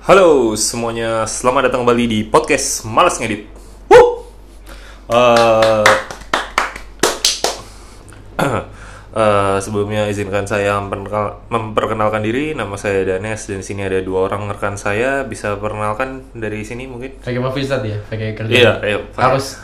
[0.00, 3.44] Halo semuanya, selamat datang kembali di podcast Males Ngedit.
[3.92, 4.24] Wuh!
[5.12, 5.84] Eh,
[9.20, 12.56] eh, sebelumnya izinkan saya memperkenal- memperkenalkan diri.
[12.56, 15.20] Nama saya Danes dan di sini ada dua orang rekan saya.
[15.28, 17.20] Bisa perkenalkan dari sini mungkin?
[17.20, 17.36] Pakai
[17.68, 18.52] tadi ya, pakai kerja.
[18.56, 18.98] Iya, ayo.
[19.12, 19.20] Pak.
[19.20, 19.60] Harus.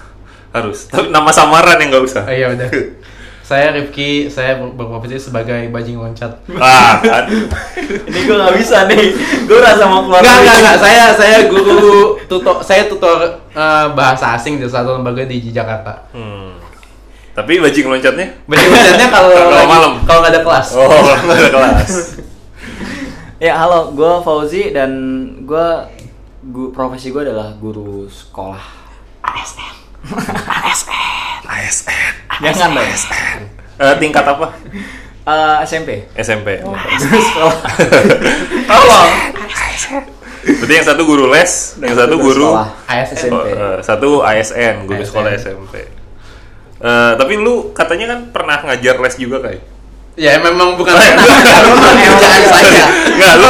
[0.53, 0.85] Harus.
[0.93, 2.29] Tapi nama samaran yang nggak usah.
[2.29, 2.69] Oh, iya udah.
[3.47, 6.35] saya Rifki, saya ber- berprofesi sebagai bajing loncat.
[6.53, 7.31] Ah, kan.
[7.79, 9.15] Ini gue gak bisa nih.
[9.47, 10.19] Gue rasa mau keluar.
[10.19, 10.77] Enggak, dari- enggak, enggak.
[10.83, 16.11] Saya saya guru tutor saya tutor eh, bahasa asing di satu lembaga di Jakarta.
[16.11, 16.59] Hmm.
[17.33, 18.35] Tapi bajing loncatnya?
[18.45, 19.93] Bajing loncatnya kalau Kalau malam.
[20.03, 20.67] kalau nggak ada kelas.
[20.75, 20.91] Oh,
[21.23, 21.91] nggak ada kelas.
[23.37, 24.91] Ya halo, gue Fauzi dan
[25.45, 25.67] gue
[26.43, 28.65] gu, profesi gue adalah guru sekolah
[29.21, 29.77] ASN.
[30.09, 30.89] ASN.
[32.43, 32.85] Jangan dong.
[32.85, 33.39] ASN.
[33.77, 34.47] Eh, tingkat apa?
[35.27, 36.07] Eh, SMP.
[36.15, 36.61] SMP.
[36.63, 37.57] Guru sekolah.
[38.69, 39.11] Tolong.
[40.47, 43.17] Berarti yang satu guru les, yang satu guru sekolah ASN.
[43.19, 43.49] SMP.
[43.51, 45.09] Oh, satu ASN, guru ASN.
[45.11, 45.75] sekolah SMP.
[46.77, 49.76] Eh, tapi lu katanya kan pernah ngajar les juga kayak?
[50.17, 51.13] Ya memang bukan Oh, iya.
[51.13, 52.85] memang kerjaan saya.
[53.13, 53.49] Enggak, lu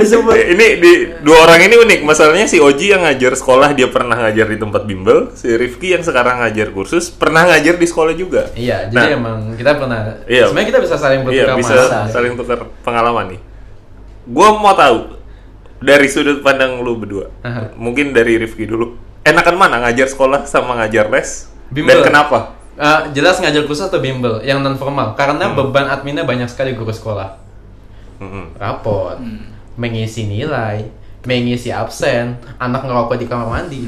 [0.00, 0.32] disebut.
[0.32, 2.00] Ini di dua orang ini unik.
[2.02, 6.00] Masalahnya si Oji yang ngajar sekolah dia pernah ngajar di tempat bimbel, si Rifki yang
[6.00, 8.48] sekarang ngajar kursus pernah ngajar di sekolah juga.
[8.56, 10.24] Iya, Nah, jadi emang kita pernah.
[10.24, 10.48] Iya.
[10.48, 11.98] Sebenarnya kita bisa saling Iya, bertukar bisa masa.
[12.08, 13.40] saling tukar pengalaman nih.
[14.24, 15.20] Gua mau tahu
[15.78, 17.28] dari sudut pandang lu berdua.
[17.44, 17.76] Aha.
[17.76, 18.96] Mungkin dari Rifki dulu.
[19.20, 21.52] Enakan mana ngajar sekolah sama ngajar les?
[21.68, 22.00] Bimbel.
[22.00, 22.55] Dan kenapa?
[22.76, 26.92] Eh, jelas ngajar kursus atau bimbel yang non formal karena beban adminnya banyak sekali guru
[26.92, 27.40] sekolah.
[28.16, 28.56] Mm-mm.
[28.56, 29.20] rapot,
[29.76, 30.88] mengisi nilai,
[31.28, 33.84] mengisi absen, anak ngerokok di kamar mandi.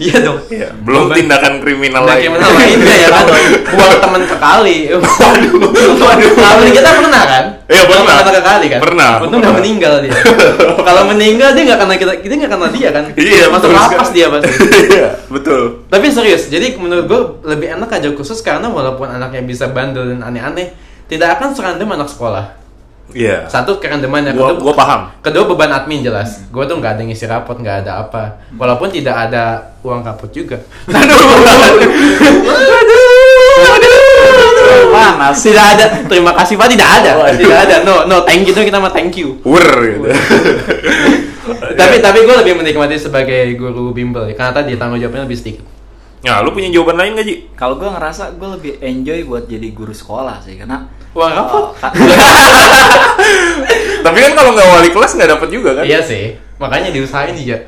[0.00, 0.38] Iya dong.
[0.48, 2.24] Iya, belum tindakan kriminal lain.
[2.32, 3.24] gimana lainnya ya kan?
[3.76, 4.76] Buang temen ke kali.
[4.96, 5.52] Waduh.
[6.00, 6.70] Waduh.
[6.72, 7.44] kita pernah kan?
[7.68, 8.00] Iya, pernah.
[8.08, 8.80] Buang temen ke kali kan?
[8.80, 9.40] Pernah, Untung pernah.
[9.44, 10.12] udah meninggal dia.
[10.88, 13.04] Kalau meninggal dia nggak kena kita, kita nggak kena dia kan?
[13.12, 14.16] Iya, Masuk lapas sekali.
[14.16, 14.52] dia pasti.
[14.88, 15.60] Iya, betul.
[15.92, 20.24] Tapi serius, jadi menurut gue lebih enak aja khusus karena walaupun anaknya bisa bandel dan
[20.24, 20.72] aneh-aneh,
[21.12, 22.61] tidak akan serandom anak sekolah.
[23.12, 23.44] Iya.
[23.48, 25.00] Satu kerandoman yang Gua, kedua, gua paham.
[25.20, 26.44] kedua beban admin jelas.
[26.48, 28.40] Gue tuh nggak ada ngisi rapot, nggak ada apa.
[28.56, 30.56] Walaupun tidak ada uang rapot juga.
[34.92, 35.36] Panas.
[35.40, 35.84] tidak ada.
[36.04, 37.10] Terima kasih pak, tidak ada.
[37.32, 37.76] Tidak ada.
[37.84, 38.24] No, no.
[38.24, 39.40] Thank you kita mah thank you.
[39.44, 40.08] Wur gitu.
[41.80, 45.64] Tapi tapi gue lebih menikmati sebagai guru bimbel ya, karena tadi tanggung jawabnya lebih sedikit.
[46.22, 47.34] Nah, lu punya jawaban lain gak, Ji?
[47.58, 51.64] Kalau gue ngerasa gue lebih enjoy buat jadi guru sekolah sih karena Uang rapot?
[51.76, 51.92] eh, ka-
[54.02, 55.84] Tapi kan kalau nggak wali kelas nggak dapat juga kan?
[55.84, 56.24] Iya sih.
[56.56, 57.58] Makanya diusahain aja.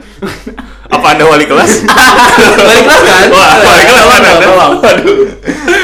[0.87, 1.83] Apa anda wali kelas?
[2.59, 3.25] Wali kelas kan?
[3.29, 4.29] Wah, wali kelas mana?
[4.39, 4.73] Tolong.
[4.79, 5.17] Waduh.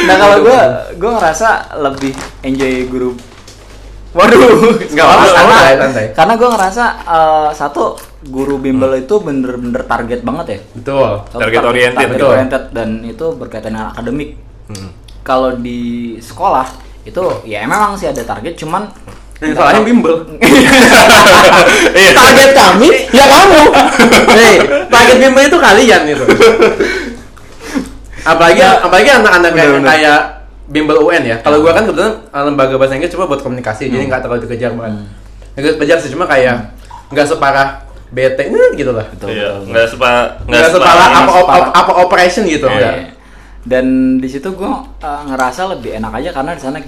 [0.00, 0.60] nah kalau gue
[0.96, 1.48] gue ngerasa
[1.78, 3.10] lebih enjoy guru
[4.10, 6.06] Waduh, Nggak apa-apa, karena, santai, santai.
[6.10, 7.82] karena gue ngerasa eh, satu
[8.24, 10.58] guru bimbel itu bener-bener target banget ya.
[10.74, 11.10] Betul.
[11.26, 12.28] Satu Target oriented, target betul.
[12.28, 14.34] oriented dan itu berkaitan dengan akademik.
[14.66, 14.90] Hmm.
[15.20, 15.80] Kalau di
[16.16, 16.66] sekolah
[17.06, 18.86] itu ya memang sih ada target, cuman
[19.40, 20.14] Yang salahnya bimbel.
[21.96, 22.12] Iya.
[22.12, 23.62] target kami ya kamu.
[24.36, 24.56] Nih,
[24.92, 26.24] target bimbel itu kalian itu.
[28.20, 30.20] Apalagi apalagi anak-anak kayak, kayak
[30.68, 31.36] bimbel UN ya.
[31.40, 34.76] Kalau gua kan kebetulan uh, lembaga bahasa Inggris cuma buat komunikasi jadi nggak terlalu dikejar
[34.76, 35.08] banget
[35.58, 36.72] nggak kejar sih cuma kayak
[37.10, 39.06] nggak separah BT nah, gitu lah.
[39.06, 40.10] Betul, Iya, betul, nggak sepa
[40.46, 41.68] nggak separah apa, separah.
[41.74, 42.66] apa operation gitu.
[42.66, 43.14] Iya.
[43.60, 43.84] Dan
[44.16, 46.78] di situ gue ngerasa lebih enak aja karena di sana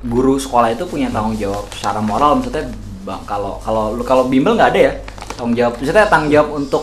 [0.00, 2.66] guru sekolah itu punya tanggung jawab secara moral maksudnya
[3.02, 4.92] bang kalau kalau lu kalau bimbel nggak ada ya
[5.32, 6.82] tanggung jawab maksudnya tanggung jawab untuk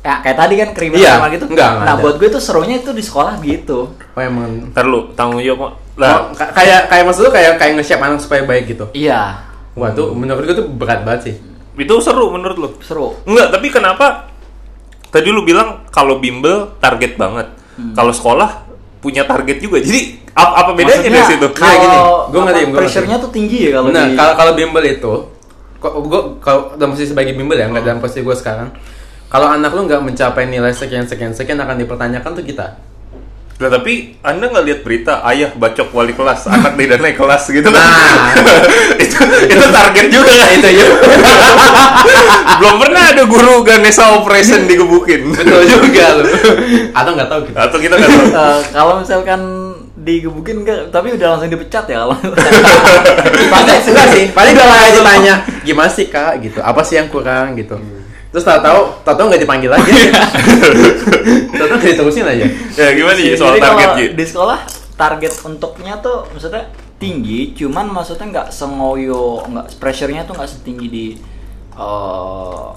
[0.00, 1.44] ya kayak tadi kan kriminal Iya, sama gitu.
[1.46, 2.02] nggak, nggak nah ada.
[2.02, 3.78] buat gue tuh serunya itu di sekolah gitu.
[3.92, 5.60] oh emang Ntar lu tanggung jawab.
[5.60, 9.40] Oh, Lah, ka- kayak kayak maksud lu kayak kayak nge-shape anak supaya baik gitu Iya
[9.70, 11.34] wah tuh menurut gua tuh berat banget sih
[11.76, 12.68] itu seru menurut lu?
[12.80, 13.16] seru.
[13.24, 14.28] Enggak, tapi kenapa
[15.08, 17.48] tadi lu bilang kalau bimbel target banget.
[17.72, 17.92] Hmm.
[17.94, 18.68] Kalau sekolah
[19.00, 19.80] punya target juga.
[19.80, 21.46] Jadi apa, apa bedanya Maksudnya, dari situ?
[21.56, 22.78] Kayak gini, Kalau gua ngerti, apa, gua ngerti.
[22.78, 25.14] pressure-nya tuh tinggi ya kalau nah di kalau kalau bimbel itu
[25.80, 28.68] kok gua kalau dalam posisi sebagai bimbel ya nggak dalam posisi gue sekarang
[29.32, 32.76] kalau anak lu nggak mencapai nilai sekian sekian sekian akan dipertanyakan tuh kita
[33.60, 37.68] Lah tapi Anda nggak lihat berita ayah bacok wali kelas, anak tidak naik kelas gitu
[37.68, 37.76] kan?
[37.76, 38.32] Nah.
[39.04, 39.20] itu
[39.52, 40.86] itu target juga kan itu ya.
[42.64, 45.36] Belum pernah ada guru Ganesha Operation digebukin.
[45.36, 46.32] betul juga lu
[46.96, 48.26] atau nggak tahu gitu Atau kita nggak tahu.
[48.32, 49.40] Eh, kalau misalkan
[50.00, 55.90] digebukin enggak tapi udah langsung dipecat ya kalau Paling sih, paling kalau kayak ditanya gimana
[55.92, 57.76] sih kak gitu, apa sih yang kurang gitu.
[58.30, 59.90] Terus tahu-tahu, tahu-tahu nggak dipanggil lagi.
[61.58, 62.46] tahu-tahu nggak diterusin aja.
[62.78, 64.06] Ya gimana sih soal Jadi target Ji?
[64.14, 64.58] di sekolah
[64.94, 66.68] target untuknya tuh maksudnya
[67.00, 71.06] tinggi cuman maksudnya nggak sengoyo nggak pressure-nya tuh nggak setinggi di
[71.72, 72.68] eh,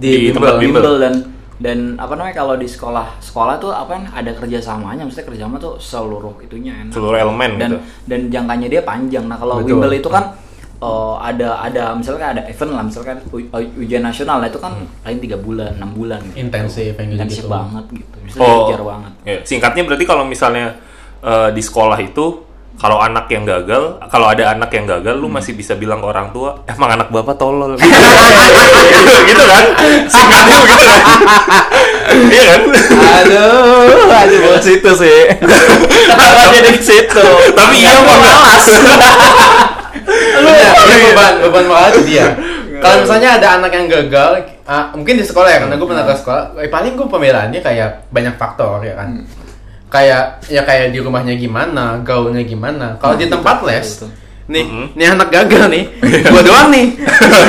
[0.00, 0.58] Di tempat bimbel.
[0.58, 0.80] bimbel.
[0.80, 1.14] bimbel dan
[1.54, 5.78] dan apa namanya kalau di sekolah sekolah tuh apa kan ada kerjasamanya maksudnya kerjasama tuh
[5.78, 6.90] seluruh itunya enak.
[6.90, 7.78] Seluruh elemen dan gitu.
[8.10, 10.34] dan jangkanya dia panjang nah kalau bimbel itu kan
[10.76, 15.18] eh, ada ada misalkan ada event lah misalkan u- ujian nasional nah itu kan paling
[15.18, 16.40] tiga bulan enam bulan gitu.
[16.40, 19.36] Intensif, intensif banget gitu misalnya Oh, banget ya.
[19.42, 20.74] singkatnya berarti kalau misalnya
[21.20, 22.42] eh, di sekolah itu
[22.74, 26.34] kalau anak yang gagal, kalau ada anak yang gagal, lu masih bisa bilang ke orang
[26.34, 27.78] tua, emang anak bapak tolol.
[29.30, 29.64] gitu kan?
[30.10, 30.98] Singkatnya begitu kan?
[32.26, 32.60] Iya kan?
[33.14, 35.20] aduh aduh bos situ sih
[36.04, 38.66] kenapa jadi ke situ Tapi iya mau malas.
[40.44, 42.26] Lu ya, beban beban moral itu dia.
[42.74, 44.30] Kalau misalnya ada anak yang gagal,
[44.68, 48.12] ah, mungkin di sekolah ya, karena gue pernah ke sekolah, eh, paling gue pembelaannya kayak
[48.12, 49.24] banyak faktor ya kan.
[49.88, 52.98] Kayak ya kayak di rumahnya gimana, gaulnya gimana.
[53.00, 54.10] Kalau di tempat les, betul.
[54.50, 55.84] nih, nih anak gagal nih,
[56.34, 56.86] gue doang nih,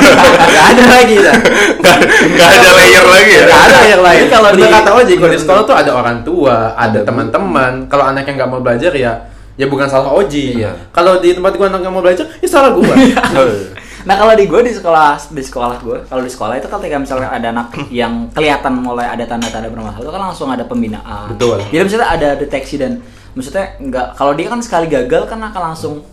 [0.56, 1.36] gak ada lagi dah.
[1.84, 1.96] Nggak
[2.32, 3.44] nggak ada layer lagi ya?
[3.44, 4.24] Gak ada yang lain.
[4.30, 7.90] Kalau di- kata kalau di sekolah tuh ada orang tua, ada teman-teman.
[7.92, 9.12] Kalau anak yang nggak mau belajar ya,
[9.56, 10.60] ya bukan salah Oji.
[10.60, 10.72] Iya.
[10.92, 12.92] Kalau di tempat gua anak yang mau belajar, ya salah gua.
[14.06, 17.26] Nah kalau di gue di sekolah di sekolah gue kalau di sekolah itu ketika misalnya
[17.26, 21.34] ada anak yang kelihatan mulai ada tanda-tanda bermasalah itu kan langsung ada pembinaan.
[21.34, 21.58] Betul.
[21.74, 23.02] Jadi misalnya ada deteksi dan
[23.34, 26.06] maksudnya nggak kalau dia kan sekali gagal kan akan langsung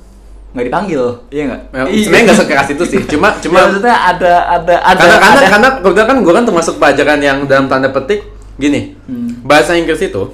[0.57, 1.62] nggak dipanggil, iya nggak?
[1.69, 3.00] Ya, Sebenarnya nggak sekeras itu sih.
[3.06, 6.46] Cuma Cuma cuma maksudnya ada ada ada karena karena ada- karena kebetulan kan gua kan
[6.50, 8.25] termasuk pelajaran yang dalam tanda petik
[8.57, 8.98] gini.
[9.06, 9.38] Hmm.
[9.46, 10.34] Bahasa Inggris itu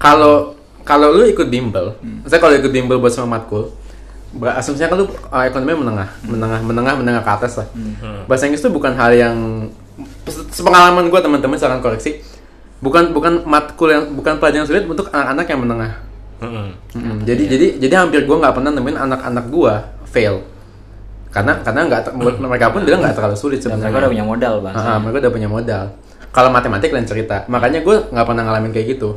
[0.00, 0.53] kalau
[0.84, 2.20] kalau lu ikut bimbel, Hmm.
[2.20, 3.72] misalnya kalau ikut bimbel buat sama matkul,
[4.34, 6.28] asumsinya kan lu uh, ekonominya menengah, Hmm.
[6.30, 7.66] menengah, menengah, menengah ke atas lah.
[8.24, 9.36] Bahasa Inggris itu bukan hal yang
[10.26, 12.20] se- sepengalaman gua teman-teman silakan koreksi.
[12.78, 15.92] Bukan bukan matkul yang bukan pelajaran sulit untuk anak-anak yang menengah.
[16.36, 16.68] Mm-mm.
[16.92, 20.44] Mm, jadi jadi jadi hampir gue nggak pernah nemuin anak-anak gue fail
[21.30, 23.88] karena karena nggak buat mereka pun bilang nggak terlalu sulit sebenarnya.
[23.88, 24.78] mereka udah punya modal bahasa.
[24.78, 25.84] Ah, ah, mereka udah punya modal.
[26.30, 27.46] Kalau matematik lain cerita.
[27.46, 29.16] Makanya gue nggak pernah ngalamin kayak gitu.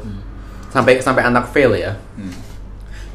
[0.68, 1.96] Sampai sampai anak fail ya.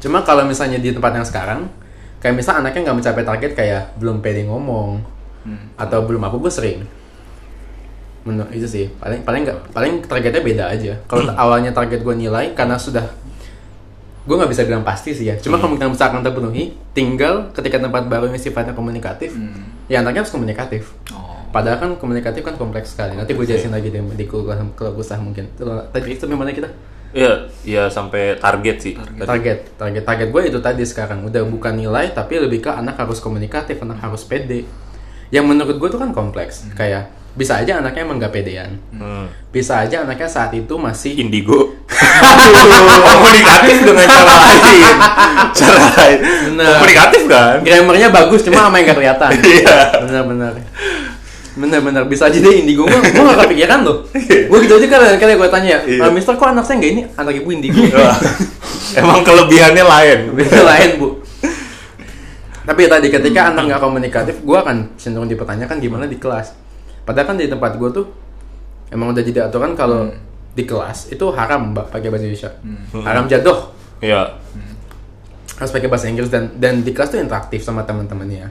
[0.03, 1.71] Cuma kalau misalnya di tempat yang sekarang,
[2.19, 5.03] kayak misal anaknya nggak mencapai target kayak belum pede ngomong
[5.75, 6.79] atau belum apa gue sering.
[8.23, 10.93] Menurut itu sih paling paling nggak paling targetnya beda aja.
[11.07, 13.03] Kalau awalnya target gue nilai karena sudah
[14.23, 15.35] gue nggak bisa bilang pasti sih ya.
[15.35, 16.71] Cuma kemungkinan besar akan terpenuhi.
[16.95, 19.35] Tinggal ketika tempat baru yang sifatnya komunikatif,
[19.91, 20.95] ya anaknya harus komunikatif.
[21.11, 21.43] Oh.
[21.51, 23.19] Padahal kan komunikatif kan kompleks sekali.
[23.19, 24.63] Nanti gue jelasin lagi deh di kuliah
[24.95, 25.51] usaha mungkin.
[25.59, 26.71] Tadi itu mana kita?
[27.13, 28.93] Iya, iya sampai target sih.
[28.97, 29.21] Tadi.
[29.21, 33.21] Target, target, target gue itu tadi sekarang udah bukan nilai tapi lebih ke anak harus
[33.21, 34.65] komunikatif, anak harus pede.
[35.29, 36.65] Yang menurut gue tuh kan kompleks.
[36.73, 38.77] Kayak bisa aja anaknya emang gak pedean.
[38.93, 39.25] Hmm.
[39.49, 41.73] Bisa aja anaknya saat itu masih Indigo.
[43.09, 44.95] Komunikatif dengan cara lain.
[45.53, 46.19] Cara lain.
[46.21, 46.77] Bener.
[46.77, 47.57] Komunikatif kan?
[47.65, 49.31] grammarnya bagus cuma sama yang gak kelihatan.
[49.53, 49.77] Iya.
[50.05, 50.53] Benar-benar.
[51.53, 52.83] Benar-benar bisa aja deh indigo.
[52.83, 54.01] Gue gue gak kepikiran loh.
[54.49, 56.01] Gue gitu aja kan kali gue tanya, Iya.
[56.01, 57.01] "Ah, Mister kok anak saya nggak ini?
[57.13, 57.77] Anak ibu indigo?
[58.99, 60.19] Emang kelebihannya lain.
[60.39, 61.07] lain bu.
[62.63, 66.55] Tapi tadi ketika anak nggak komunikatif gue akan cenderung dipertanyakan gimana di kelas.
[67.03, 68.05] Padahal kan di tempat gue tuh
[68.89, 70.07] emang udah jadi aturan kalau
[70.49, 72.51] di kelas itu haram mbak pakai bahasa Indonesia.
[72.99, 74.37] Haram jadoh Iya.
[75.53, 78.49] harus pakai bahasa Inggris dan dan di kelas tuh interaktif sama teman-temannya.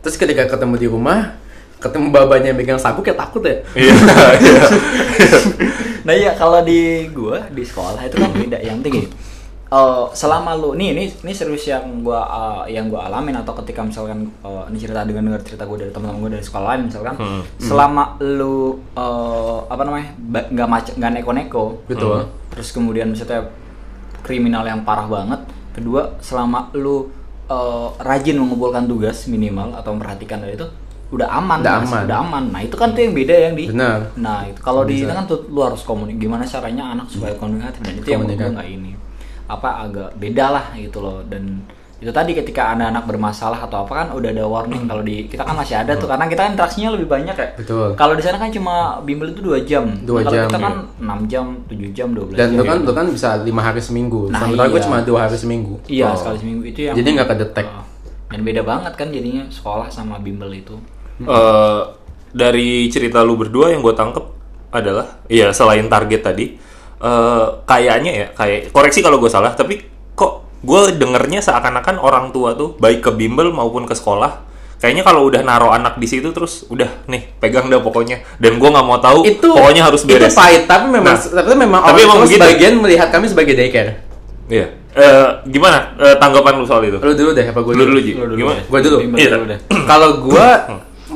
[0.00, 1.38] Terus ketika ketemu di rumah
[1.78, 3.94] ketemu babanya yang megang sapu kayak takut ya Iya.
[4.36, 4.62] Iya.
[6.06, 9.04] Nah iya kalau di gua di sekolah itu kan beda yang tinggi.
[9.68, 12.24] Eh, selama lu nih ini ini serius yang gua
[12.64, 15.92] eh, yang gua alamin atau ketika misalkan eh, ini cerita dengan dengar cerita gua dari
[15.92, 17.42] teman-teman gua dari sekolah lain misalkan Hmm.
[17.60, 20.08] selama lu eh, apa namanya
[20.48, 23.52] nggak macet nggak neko-neko betul terus kemudian misalnya
[24.24, 25.44] kriminal yang parah banget
[25.76, 27.12] kedua selama lu
[27.44, 30.64] eh, rajin mengumpulkan tugas minimal atau memperhatikan dari itu
[31.08, 32.02] udah aman Udah aman.
[32.04, 34.12] udah aman nah itu kan tuh yang beda yang di Benar.
[34.14, 37.80] nah itu kalau di itu kan tuh lu harus komunik gimana caranya anak supaya komunikatif
[37.80, 38.92] dan itu yang menurut gua nggak ini
[39.46, 41.64] apa agak beda lah gitu loh dan
[41.98, 45.42] itu tadi ketika ada anak bermasalah atau apa kan udah ada warning kalau di kita
[45.42, 47.96] kan masih ada tuh karena kita kan interaksinya lebih banyak ya Betul.
[47.96, 51.16] kalau di sana kan cuma bimbel itu dua jam Dua kalau jam, kita kan iya.
[51.18, 54.30] 6 jam 7 jam 12 dan jam lu kan lu kan bisa lima hari seminggu
[54.30, 54.86] Nah, sementara gue iya.
[54.86, 56.14] cuma dua hari seminggu Iya Oh.
[56.14, 57.66] sekali seminggu itu yang Jadi nggak kedetek.
[57.66, 57.82] Uh,
[58.28, 60.76] dan beda banget kan jadinya sekolah sama bimbel itu.
[61.20, 61.80] Eh,
[62.30, 64.24] dari cerita lu berdua yang gue tangkep
[64.70, 66.54] adalah ya selain target tadi
[66.98, 69.80] eh, kayaknya ya kayak koreksi kalau gue salah tapi
[70.12, 74.44] kok gue dengernya seakan-akan orang tua tuh baik ke bimbel maupun ke sekolah
[74.76, 78.68] kayaknya kalau udah naruh anak di situ terus udah nih pegang dah pokoknya dan gue
[78.68, 82.00] nggak mau tahu itu pokoknya harus beres itu pahit tapi memang Nah, tapi memang tapi
[82.00, 82.38] orang tua begitu.
[82.38, 84.06] sebagian melihat kami sebagai daycare
[84.48, 84.66] Iya.
[84.90, 88.12] Eh, gimana eh, tanggapan lu soal itu lu dulu deh apa gue lu dulu Ji
[88.12, 88.64] Lu dulu gimana deh.
[88.66, 88.96] Gua dulu.
[88.98, 89.30] Bimbel Iya.
[89.32, 89.58] dulu deh.
[89.84, 90.46] kalau gua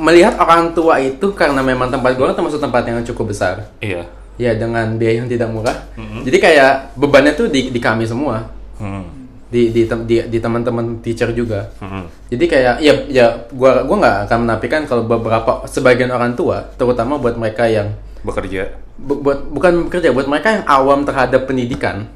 [0.02, 3.70] melihat orang tua itu karena memang tempat gue kan termasuk tempat yang cukup besar.
[3.78, 4.02] Iya.
[4.34, 5.78] Ya dengan biaya yang tidak murah.
[6.26, 8.50] Jadi kayak bebannya tuh di, di kami semua.
[8.82, 9.06] Hmm.
[9.52, 11.68] Di di tem- di, di teman-teman teacher juga.
[11.78, 12.08] Hmm.
[12.32, 17.20] Jadi kayak ya ya gua gua nggak akan menafikan kalau beberapa sebagian orang tua, terutama
[17.20, 17.92] buat mereka yang
[18.24, 18.72] Bekerja.
[18.96, 22.08] bu- buat bukan bekerja, buat mereka yang awam terhadap pendidikan.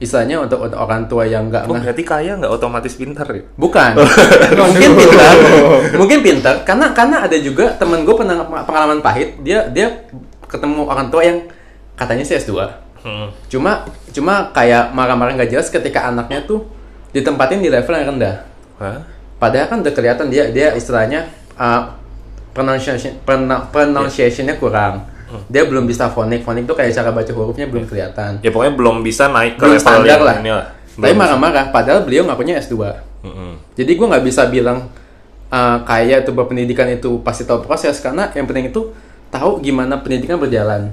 [0.00, 3.44] Istilahnya untuk, untuk orang tua yang nggak Oh, berarti kaya nggak otomatis pintar ya?
[3.60, 4.00] Bukan.
[4.64, 5.34] mungkin pintar.
[6.00, 10.08] mungkin pintar karena karena ada juga temen gue pernah pengalaman pahit, dia dia
[10.48, 11.38] ketemu orang tua yang
[12.00, 12.52] katanya sih S2.
[13.04, 13.28] Hmm.
[13.52, 16.64] Cuma cuma kayak marah-marah nggak jelas ketika anaknya tuh
[17.12, 18.36] ditempatin di level yang rendah.
[18.80, 19.04] Hah?
[19.36, 21.28] Padahal kan udah kelihatan dia dia istilahnya
[21.60, 21.92] uh,
[22.56, 23.20] pronunciation
[23.68, 25.06] pronunciation-nya kurang.
[25.46, 28.42] Dia belum bisa fonik, fonik tuh kayak cara baca hurufnya belum kelihatan.
[28.42, 30.36] Ya pokoknya belum bisa naik ke Belum level standar yang lah.
[30.42, 30.66] ini lah.
[31.00, 32.76] Tapi marah-marah, padahal beliau ngakunya S2.
[33.24, 33.52] Mm-mm.
[33.78, 34.90] Jadi gue nggak bisa bilang
[35.52, 38.90] uh, kayak itu berpendidikan itu pasti tahu proses karena yang penting itu
[39.30, 40.90] tahu gimana pendidikan berjalan,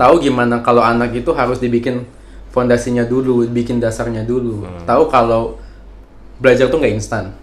[0.00, 2.08] tahu gimana kalau anak itu harus dibikin
[2.48, 5.60] fondasinya dulu, bikin dasarnya dulu, tahu kalau
[6.40, 7.36] belajar tuh nggak instan,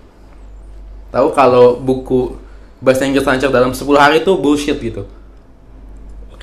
[1.14, 2.34] tahu kalau buku
[2.82, 5.06] bahasa Inggris lancar dalam 10 hari itu bullshit gitu.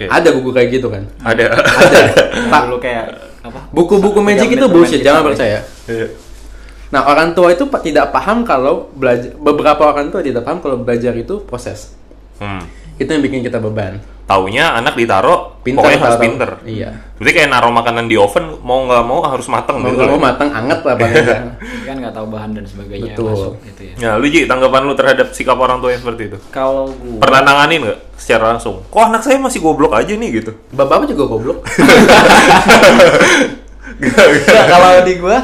[0.00, 0.08] Oke.
[0.08, 1.04] Ada buku kayak gitu kan?
[1.20, 1.60] Ada.
[1.60, 2.00] Ada.
[2.56, 3.04] Pak, dulu kayak
[3.40, 5.30] apa buku-buku magic itu bullshit, magic jangan sampai.
[5.36, 5.58] percaya.
[5.84, 6.06] Iya.
[6.88, 11.12] Nah, orang tua itu tidak paham kalau belajar beberapa orang tua tidak paham kalau belajar
[11.12, 11.92] itu proses.
[12.40, 12.64] Hmm.
[13.00, 13.96] Itu yang bikin kita beban.
[14.28, 16.50] Taunya anak ditaruh Pinter pokoknya harus pinter.
[16.62, 16.88] Iya.
[17.16, 20.00] Berarti kayak naruh makanan di oven mau nggak mau harus mateng Mau gitu.
[20.00, 20.22] mau lah.
[20.22, 21.40] matang anget lah paling nggak.
[21.88, 23.32] kan nggak tahu bahan dan sebagainya Betul.
[23.34, 26.38] masuk gitu ya Ya, lu Ji, tanggapan lu terhadap sikap orang tua yang seperti itu?
[26.48, 28.84] kalau gua Pernah nanganin nggak secara langsung?
[28.86, 30.52] Kok anak saya masih goblok aja nih gitu?
[30.70, 31.58] Bapak juga goblok.
[34.00, 35.38] Nggak, kalau di gua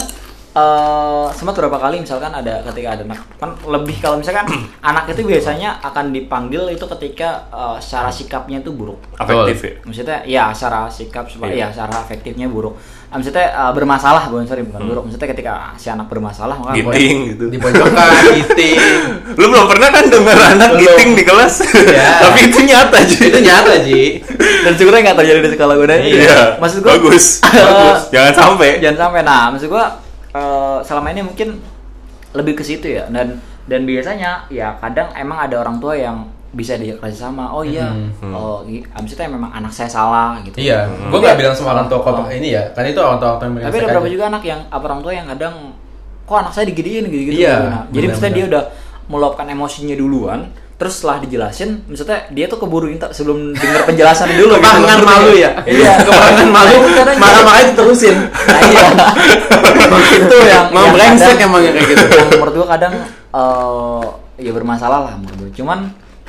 [0.57, 4.49] eh sempat beberapa kali misalkan ada ketika ada anak kan lebih kalau misalkan
[4.83, 9.73] anak itu biasanya akan dipanggil itu ketika eh, secara sikapnya itu buruk Afektif ya?
[9.85, 11.69] maksudnya ya secara sikap supaya Iya.
[11.69, 12.73] ya secara afektifnya buruk
[13.07, 17.17] Ah, maksudnya eh, bermasalah bukan sorry bukan buruk maksudnya ketika si anak bermasalah maka Giting
[17.31, 17.45] gitu.
[17.47, 18.77] Di pojokan, giting.
[19.39, 20.81] Lu belum pernah kan denger anak Belum.
[20.83, 21.55] giting di kelas?
[21.87, 22.19] Ya.
[22.27, 23.19] Tapi itu nyata Ji.
[23.23, 24.03] itu nyata, Ji.
[24.65, 26.59] dan syukurnya nggak terjadi di sekolah gue Iya.
[26.59, 27.25] maksud gua Bagus.
[27.47, 28.01] Bagus.
[28.11, 28.71] Jangan sampai.
[28.83, 29.87] jangan sampai nah maksud gua
[30.37, 31.49] eh, selama ini mungkin
[32.33, 33.09] lebih ke situ ya.
[33.09, 37.61] Dan dan biasanya ya kadang emang ada orang tua yang bisa diajak kerja sama oh
[37.61, 38.33] iya Hmm.
[38.33, 40.57] oh i- maksudnya memang anak saya salah gitu.
[40.57, 42.63] Iya, gua nggak bilang semua orang tua kotor ini ya.
[42.71, 45.27] Kan itu orang tua yang tapi ada beberapa juga anak yang apa orang tua yang
[45.27, 45.55] kadang
[46.23, 47.05] kok anak saya diginiin?
[47.07, 48.63] Gitu gitu Iya, Nah, jadi misalnya dia udah
[49.07, 50.41] meluapkan emosinya duluan
[50.77, 55.03] terus setelah dijelasin maksudnya dia tuh keburu minta sebelum dengar penjelasan dulu gitu.
[55.03, 55.51] Malu ya.
[55.65, 56.77] iya Keparangan malu.
[56.93, 58.17] Kadang- Marah-marah diterusin.
[58.29, 58.87] nah, iya
[60.19, 62.05] itu yang Mau yang brengsek emang yang kayak gitu.
[62.19, 62.93] yang menurut gua kadang
[63.31, 64.05] eh,
[64.39, 65.79] ya bermasalah lah menurut gua cuman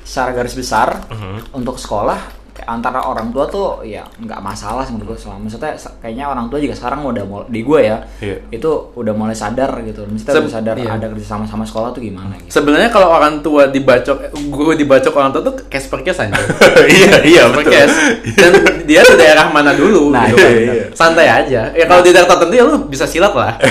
[0.01, 1.51] secara garis besar Mhm.
[1.53, 2.36] untuk sekolah
[2.67, 6.45] antara orang tua tuh ya nggak masalah sih menurut gua selama maksudnya se- kayaknya orang
[6.45, 8.35] tua juga sekarang udah mul- di gua ya Iya.
[8.51, 10.91] itu udah mulai sadar gitu maksudnya Seb- udah sadar iya.
[10.93, 15.13] ada kerja sama sama sekolah tuh gimana gitu Sebenarnya kalau orang tua dibacok, guru dibacok
[15.13, 16.35] orang tua tuh case per case aja.
[16.87, 17.71] Iya, iya betul.
[17.71, 17.95] case.
[18.33, 18.51] Dan
[18.83, 20.51] dia di daerah mana dulu Nah, gitu kan.
[20.51, 20.85] iya, iya.
[20.91, 21.61] Santai aja.
[21.71, 23.55] Ya kalau di daerah tertentu ya lu bisa silat lah.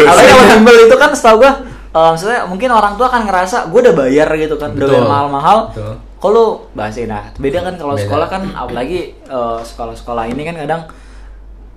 [0.00, 1.52] Kalau bimbel itu kan setahu gua
[1.90, 5.04] eh, maksudnya mungkin orang tua kan ngerasa gue udah bayar gitu kan udah Betul.
[5.04, 5.94] mahal-mahal Betul.
[6.20, 10.82] Kalau bahasa nah beda kan kalau sekolah kan apalagi eh, sekolah-sekolah ini kan kadang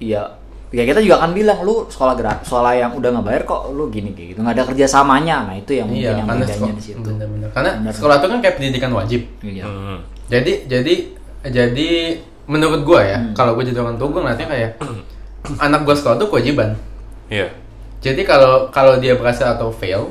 [0.04, 0.22] ya
[0.74, 3.94] ya kita juga akan bilang lu sekolah gratis sekolah yang udah nggak bayar kok lu
[3.94, 6.84] gini kayak gitu nggak ada kerjasamanya nah itu yang mungkin iya, yang bedanya sekolah, di
[6.84, 7.50] situ bener-bener.
[7.54, 7.94] Karena Bener.
[7.94, 9.22] sekolah itu kan kayak pendidikan wajib.
[9.46, 9.64] Iya.
[9.70, 10.00] Hmm.
[10.34, 10.94] Jadi jadi
[11.54, 11.90] jadi
[12.50, 13.38] menurut gua ya, Hmm.
[13.38, 14.70] kalau gua jadi orang tua gua ngeliatnya kayak
[15.70, 16.74] anak gua sekolah tuh kewajiban.
[17.30, 17.54] Iya.
[18.02, 20.10] Jadi kalau kalau dia berhasil atau fail,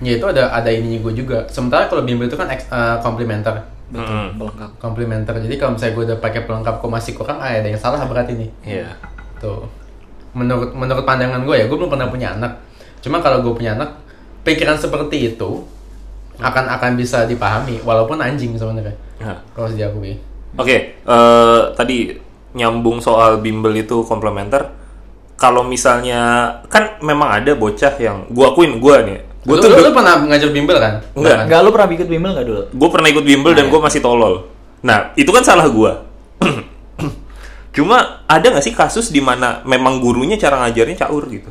[0.00, 1.44] ya itu ada ada ininya gue juga.
[1.52, 3.80] Sementara kalau bimbel itu kan ex- eh, komplementer.
[3.90, 4.38] betul Hmm.
[4.38, 5.34] pelengkap Komplementer.
[5.42, 8.38] Jadi kalau misalnya gue udah pakai pelengkap kok masih kurang, ah, ada yang salah berarti
[8.38, 8.50] nih.
[8.62, 8.94] Iya.
[9.42, 9.66] Tuh.
[10.30, 12.62] Menurut menurut pandangan gue ya, gue belum pernah punya anak.
[13.02, 13.98] Cuma kalau gue punya anak,
[14.46, 15.66] pikiran seperti itu
[16.38, 18.94] akan akan bisa dipahami walaupun anjing sebenarnya.
[19.20, 19.42] Nah.
[19.52, 20.16] Kalau diakui.
[20.54, 22.14] Oke, eh, tadi
[22.54, 24.70] nyambung soal bimbel itu komplementer.
[25.34, 29.18] Kalau misalnya kan memang ada bocah yang gua akuin gua nih.
[29.40, 30.94] Gua Lu, tuh lu, lu pernah ngajar bimbel kan?
[31.16, 31.36] Enggak.
[31.36, 31.44] kan?
[31.48, 34.34] nggak lu pernah ikut bimbel nggak dulu gue pernah ikut bimbel dan gue masih tolol.
[34.80, 35.92] Nah, itu kan salah gue.
[37.76, 41.48] Cuma ada nggak sih kasus di mana memang gurunya cara ngajarnya caur gitu?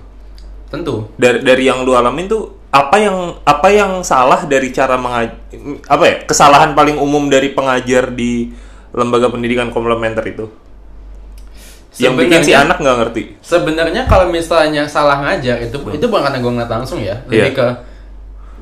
[0.69, 1.09] Tentu.
[1.17, 5.33] Dari dari yang lu alamin tuh apa yang apa yang salah dari cara mengaj
[5.89, 8.53] apa ya kesalahan paling umum dari pengajar di
[8.93, 10.45] lembaga pendidikan komplementer itu?
[11.99, 13.23] Yang bikin si anak nggak ngerti.
[13.39, 17.53] Sebenarnya kalau misalnya salah ngajar itu itu bukan karena gue ngeliat langsung ya, lebih Iya.
[17.53, 17.67] ke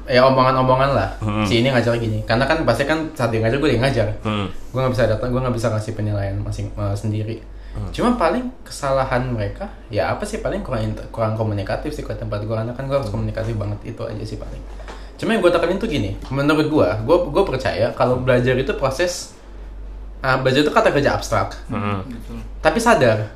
[0.07, 1.43] ya omongan-omongan lah Hmm.
[1.43, 4.47] si ini ngajar gini karena kan pasti kan saat dia ngajar gue yang ngajar Hmm.
[4.47, 7.43] gue nggak bisa datang gue nggak bisa kasih penilaian masing eh, sendiri
[7.75, 7.91] Hmm.
[7.91, 12.55] cuma paling kesalahan mereka ya apa sih paling kurang kurang komunikatif sih ke tempat gue
[12.55, 13.03] karena kan gue Hmm.
[13.03, 14.63] harus komunikatif banget itu aja sih paling
[15.13, 19.35] cuma yang gue tekanin tuh gini menurut gue gue gue percaya kalau belajar itu proses
[20.19, 22.01] ah, belajar itu kata kerja abstrak Hmm.
[22.59, 23.29] tapi sadar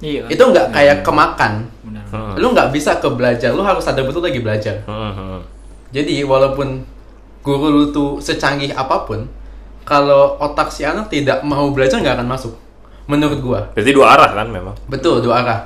[0.00, 0.24] Iya.
[0.24, 0.30] kan?
[0.30, 2.04] itu nggak kayak kemakan Benar.
[2.08, 2.34] Hmm.
[2.34, 5.12] lu nggak bisa ke belajar lu harus sadar betul lagi belajar Hmm.
[5.12, 5.40] Hmm.
[5.90, 6.82] jadi walaupun
[7.40, 9.24] guru lu tuh secanggih apa pun,
[9.82, 12.52] kalau otak si anak tidak mau belajar nggak akan masuk.
[13.08, 13.60] Menurut gua.
[13.72, 14.76] Berarti dua arah kan memang.
[14.86, 15.60] Betul, dua arah.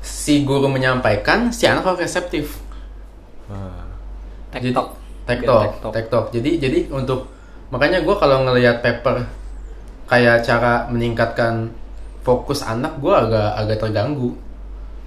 [0.00, 2.56] Si guru menyampaikan, si anak harus reseptif.
[4.50, 4.88] Jadi- TikTok.
[5.28, 5.92] Tektok, TikTok.
[5.92, 6.24] tektok.
[6.32, 7.28] Jadi jadi untuk
[7.68, 9.20] makanya gua kalau ngelihat paper
[10.08, 11.68] kayak cara meningkatkan
[12.24, 14.32] fokus anak gua agak agak terganggu.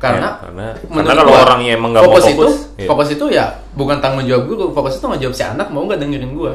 [0.02, 2.48] Karena Ya, karena- menurut karena kalau gua, orangnya emang nggak mau fokus fokus, itu
[2.82, 2.88] iya.
[2.90, 6.02] fokus itu ya bukan tanggung jawab guru, fokus itu tanggung jawab si anak mau nggak
[6.02, 6.54] dengerin gua.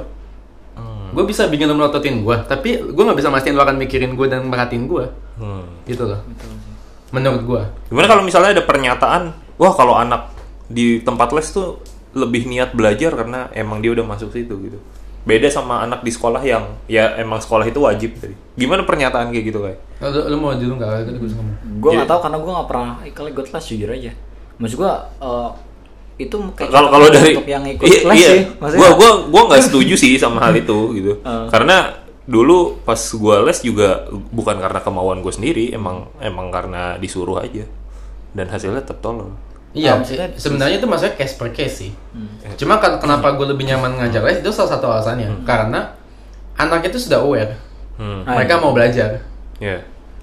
[0.75, 1.15] Hmm.
[1.15, 4.27] Gue bisa bikin lo melototin gue, tapi gue nggak bisa mastiin lo akan mikirin gue
[4.27, 5.07] dan merhatiin gue,
[5.39, 5.63] Hmm.
[5.87, 6.19] gitu loh.
[7.15, 7.63] Menurut gue.
[7.89, 9.23] Gimana kalau misalnya ada pernyataan,
[9.57, 10.35] wah kalau anak
[10.67, 11.79] di tempat les tuh
[12.13, 14.79] lebih niat belajar karena emang dia udah masuk situ gitu.
[15.27, 18.39] Beda sama anak di sekolah yang ya emang sekolah itu wajib tadi.
[18.55, 19.79] Gimana pernyataan kayak gitu kayak?
[19.99, 21.19] Lo, lo mau dulu nggak?
[21.19, 21.57] Gue bisa ngomong.
[21.83, 24.13] Gue nggak tahu karena gue nggak pernah ikut ikut les jujur aja.
[24.57, 25.51] Maksud gue eh,
[26.17, 28.29] itu kayak Kalau kalau dari untuk yang ikut iya, les iya.
[28.33, 28.43] sih.
[28.57, 31.13] Gua gua gua nggak setuju sih sama hal itu gitu.
[31.21, 31.47] Eh.
[31.53, 31.93] Karena
[32.25, 37.69] dulu pas gua les juga bukan karena kemauan gue sendiri, emang emang karena disuruh aja.
[38.33, 39.37] Dan hasilnya tetap tolol.
[39.77, 41.93] Iya, Ah, maksudnya- sebenarnya itu maksudnya case per case sih.
[42.57, 45.45] Cuma kan kenapa gue lebih nyaman ngajar les itu salah satu alasannya.
[45.45, 45.93] Karena
[46.55, 47.53] anak itu sudah aware,
[47.95, 48.25] Hmm.
[48.25, 48.63] Ah, mereka iya.
[48.63, 49.11] mau belajar.
[49.57, 49.77] Ya.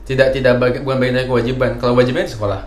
[0.04, 1.78] Tidak tidak bagi, bukan bagian dari kewajiban.
[1.78, 2.60] Kalau wajibnya di sekolah.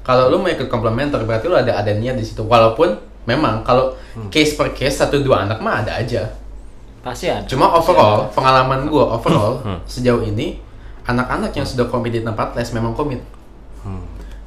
[0.00, 2.40] Kalau lu mau ikut komplementer berarti lu ada ada niat di situ.
[2.40, 2.92] Walaupun
[3.24, 3.96] memang kalau
[4.28, 6.28] case per case satu dua anak mah ada aja.
[7.00, 7.44] pasti ada.
[7.44, 10.56] Cuma overall, pengalaman gue overall sejauh ini
[11.02, 13.20] anak-anak yang sudah komit di tempat les memang komit.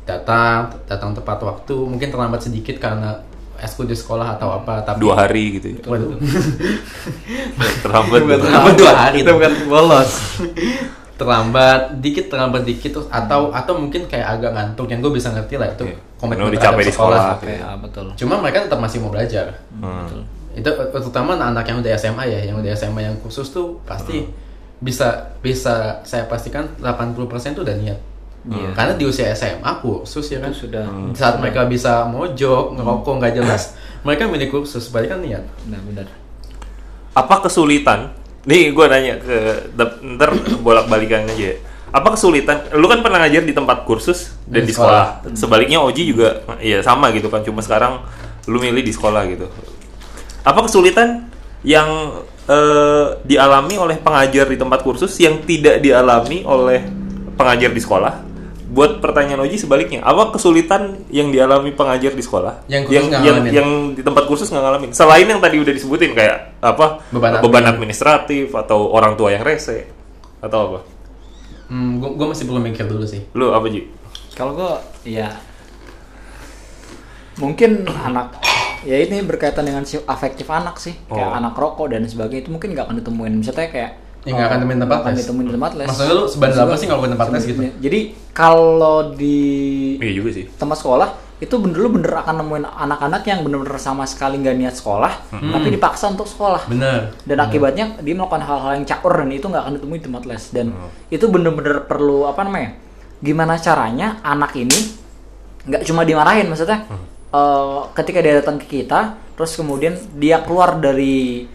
[0.08, 3.20] Datang, datang tepat waktu, mungkin terlambat sedikit karena
[3.60, 5.80] eskul di sekolah atau apa, tapi Dua hari gitu ya.
[5.84, 6.15] Waduh.
[7.84, 8.22] Terlambat.
[8.24, 9.17] Bukan dua terlambat dua hari.
[9.26, 10.12] Itu bukan bolos.
[11.17, 15.58] terlambat dikit terlambat dikit terus atau atau mungkin kayak agak ngantuk yang gue bisa ngerti
[15.58, 15.98] lah itu Iya.
[16.22, 17.22] komitmen udah terhadap capek di sekolah.
[17.34, 18.06] Oke, ah, betul.
[18.13, 19.58] Cuma mereka tetap masih mau belajar.
[19.82, 20.24] Hmm.
[20.58, 24.26] itu terutama anak-anak yang udah SMA ya yang udah SMA yang khusus tuh pasti
[24.82, 27.98] bisa bisa saya pastikan 80% tuh udah niat
[28.48, 28.72] Iya.
[28.72, 33.34] karena di usia SMA kursus ya kan Itu sudah saat mereka bisa mojok ngerokok nggak
[33.44, 33.76] jelas
[34.08, 36.08] mereka milih kursus berarti kan niat benar-benar.
[37.12, 38.14] Apa kesulitan?
[38.48, 39.68] Nih gue nanya ke
[40.16, 40.32] ntar
[40.64, 41.36] bolak balikan aja.
[41.36, 41.54] ya.
[41.92, 42.72] Apa kesulitan?
[42.78, 45.28] Lu kan pernah ngajar di tempat kursus dan Di di sekolah.
[45.36, 47.44] Sebaliknya Oji juga ya sama gitu kan.
[47.44, 48.06] Cuma sekarang
[48.48, 49.52] lu milih di sekolah gitu.
[50.48, 51.28] Apa kesulitan
[51.68, 56.86] yang eh, dialami oleh pengajar di tempat kursus yang tidak dialami oleh
[57.36, 58.27] pengajar di sekolah?
[58.67, 63.38] Buat pertanyaan Oji sebaliknya, apa kesulitan yang dialami pengajar di sekolah Yang kursus yang, yang,
[63.47, 64.91] yang di tempat kursus nggak ngalamin?
[64.91, 67.88] Selain yang tadi udah disebutin kayak apa Beban beban, admin.
[67.88, 69.88] administratif atau orang tua yang rese
[70.38, 70.80] atau apa?
[71.67, 73.88] hmm, gue masih perlu mikir dulu sih Lu apa Ji?
[74.34, 74.71] Kalau gue
[75.08, 75.32] ya
[77.38, 78.34] mungkin anak
[78.82, 81.38] ya ini berkaitan dengan si afektif anak sih kayak Oh.
[81.38, 83.91] anak rokok dan sebagainya itu mungkin nggak akan ditemuin misalnya kayak
[84.28, 85.16] Ya, nggak akan temuin tempat les.
[85.18, 87.60] ditemuin di tempat les Maksudnya lu sebandel apa sih kalau ke tempat les gitu?
[87.78, 88.00] jadi
[88.32, 89.40] kalau di
[89.98, 90.46] Iya juga sih.
[90.52, 94.76] tempat sekolah itu bener lu bener akan nemuin anak-anak yang bener-bener sama sekali nggak niat
[94.76, 99.46] sekolah tapi dipaksa untuk sekolah bener dan akibatnya dia melakukan hal-hal yang caur dan itu
[99.46, 100.90] nggak akan ditemui di tempat les dan Hmm.
[101.08, 102.74] itu bener-bener perlu apa namanya
[103.20, 104.80] gimana caranya anak ini
[105.63, 107.06] nggak cuma dimarahin maksudnya Hmm.
[107.30, 109.00] eh, ketika dia datang ke kita
[109.34, 111.46] terus kemudian dia keluar dari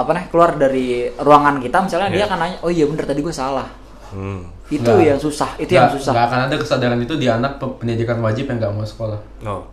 [0.00, 2.26] apa nih keluar dari ruangan kita misalnya dia Iya.
[2.26, 3.68] akan nanya oh iya bener tadi gue salah
[4.08, 4.42] Hmm.
[4.66, 5.06] itu Nggak.
[5.06, 8.18] yang susah itu yang Nggak- susah nggak akan ada kesadaran itu di anak pe- pendidikan
[8.18, 9.70] wajib yang nggak mau sekolah No.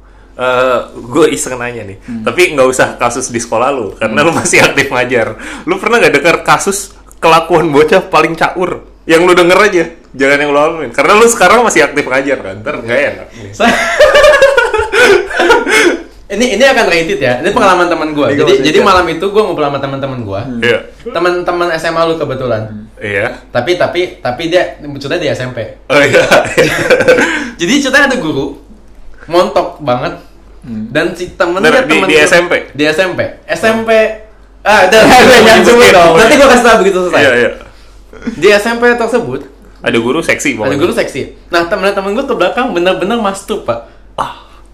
[0.94, 2.22] gue iseng nanya nih, Hmm.
[2.22, 5.34] tapi nggak usah kasus di sekolah lu, karena lu masih aktif ngajar.
[5.66, 8.86] Lu pernah nggak dengar kasus kelakuan bocah paling caur?
[9.04, 10.92] Yang lu denger aja, jangan yang lu alamin.
[10.92, 13.28] Karena lu sekarang masih aktif ngajar kan, ntar nggak enak.
[13.50, 13.74] Saya-
[16.28, 17.34] ini ini akan rated ya.
[17.40, 18.28] Ini pengalaman teman gue.
[18.36, 20.42] Jadi jadi malam itu gue ngobrol sama teman-teman gue.
[20.62, 22.68] Iya, Teman-teman SMA lu kebetulan.
[22.98, 23.40] iya.
[23.48, 25.58] Tapi tapi tapi dia ceritanya di SMP.
[25.88, 26.24] Oh iya.
[27.60, 28.60] Jadi ceritanya ada guru
[29.26, 30.20] montok banget.
[30.68, 32.54] Dan si temennya Di- di- temen di gua- SMP?
[32.76, 33.20] Di SMP.
[33.48, 33.92] SMP
[34.62, 35.00] Ah, udah,
[35.48, 36.14] Jangan sebut dong.
[36.20, 37.22] Nanti gue kasih tau begitu selesai.
[37.24, 37.50] Iya, iya.
[38.36, 41.38] Di SMP tersebut Ada guru seksi ada guru seksi.
[41.48, 43.88] Nah temen-temen gue ke belakang bener-bener mastuk pak.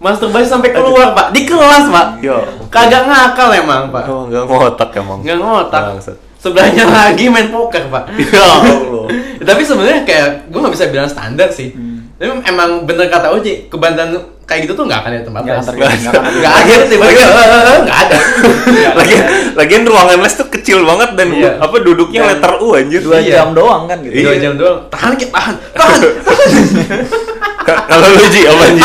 [0.04, 2.36] Masturbasi sampai keluar pak di kelas pak Yo.
[2.68, 5.18] kagak ngakal emang pak Oh, nggak ngotak emang.
[5.18, 6.16] nggak ngotak Bangsat.
[6.36, 9.08] sebelahnya lagi main poker pak Ya Allah.
[9.40, 11.72] tapi sebenarnya kayak gue nggak bisa bilang standar sih
[12.14, 14.12] tapi emang bener kata Oji kebandan
[14.44, 17.40] kayak gitu tuh nggak akan ada tempat Nggak les akan terjadi, nggak nggak ada tiba-tiba
[17.80, 18.16] nggak ada
[18.98, 19.22] lagian
[19.54, 21.50] lagian ruangan les tuh kecil banget dan Iya.
[21.58, 23.00] apa duduknya Dan- letter U anjir.
[23.00, 23.34] dua Iya.
[23.34, 24.42] jam doang kan gitu dua Iya.
[24.42, 26.00] jam doang tahan kita tahan tahan
[27.64, 28.84] Ka- Kalau lu Ji, apa Ji?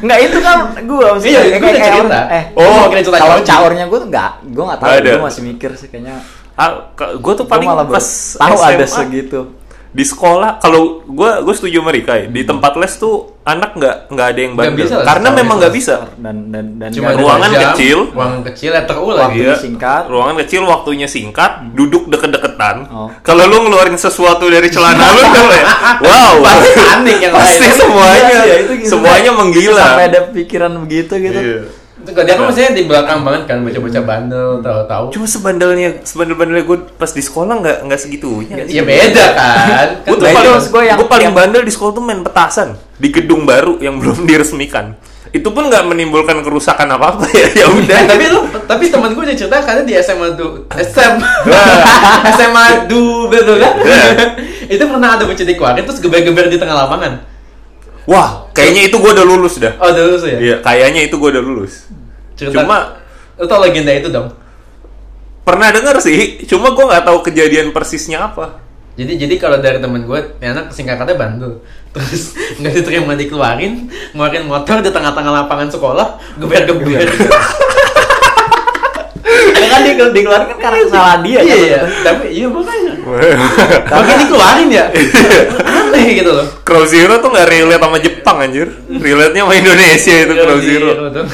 [0.00, 0.56] Enggak itu kan
[0.88, 2.20] gua maksudnya Iya, udah kayak cerita.
[2.30, 5.10] eh Oh, cerita kalau caurnya gua tuh enggak, gua enggak tahu, Nggak ada.
[5.12, 6.16] gua masih mikir sih kayaknya
[6.54, 9.40] Ah, gue tuh paling pas tahu ada segitu.
[9.94, 14.10] Di sekolah kalau gue gue setuju sama Rika ya di tempat les tuh anak nggak
[14.10, 17.62] nggak ada yang bandel bisa karena memang nggak bisa Dan dan dan cuma ruangan jam,
[17.70, 17.98] kecil.
[18.10, 19.54] ruangan kecil letter U lagi Waktunya Iya.
[19.54, 20.02] singkat.
[20.04, 23.06] ruangan kecil waktunya singkat duduk deket-deketan Oh.
[23.20, 25.64] kalau lu ngeluarin sesuatu dari celana lu kan ya
[26.00, 27.76] wow Pasti panik yang pasti lain.
[27.76, 28.90] semuanya iya, itu gitu.
[28.90, 31.38] semuanya menggila Sampai ada pikiran begitu gitu.
[31.38, 31.58] Iya.
[31.94, 35.04] Kan dia kan maksudnya di belakang banget kan bocah-bocah bandel tahu-tahu.
[35.14, 38.54] Cuma sebandelnya sebandel-bandelnya gue pas di sekolah nggak nggak segitunya.
[38.66, 39.88] Ya beda kan.
[40.02, 42.74] Gue tuh paling, gua yang- gua paling yang- bandel di sekolah tuh main petasan.
[42.98, 44.98] Di gedung baru yang belum diresmikan.
[45.30, 48.00] Itu pun nggak menimbulkan kerusakan apa apa ya ya udah.
[48.10, 51.30] Tapi lu tapi temen gue udah cerita karena di SMA du SMA
[52.34, 53.74] SMA du betul kan?
[54.66, 57.33] Itu pernah ada bocah dikeluarin terus geber-geber di tengah lapangan
[58.04, 59.74] wah kayaknya itu gue udah lulus dah.
[59.78, 60.38] Oh dulu sih ya?
[60.38, 61.88] Iya kayaknya itu gue udah lulus.
[62.34, 63.00] Cerita cuma
[63.34, 64.30] lu tau legenda itu dong?
[65.44, 68.60] Pernah denger sih cuma gue nggak tahu kejadian persisnya apa.
[68.94, 71.58] Jadi jadi kalau dari temen gue ini anak singkatnya bandel
[71.94, 77.08] terus nggak diterima dikeluarin ngeluarin motor di tengah-tengah lapangan sekolah geber-geber.
[79.54, 81.56] Ya kan di- dikeluarkan karena kesalahan dia iya kan.
[81.58, 81.80] iya.
[82.04, 84.84] Tapi iya makanya makanya dikeluarin ya?
[85.60, 86.46] Aneh gitu loh.
[86.64, 88.68] Crow Zero tuh nggak relate sama Jepang anjir.
[88.88, 90.88] Relate nya sama Indonesia itu Crow Zero.
[91.08, 91.24] Betul.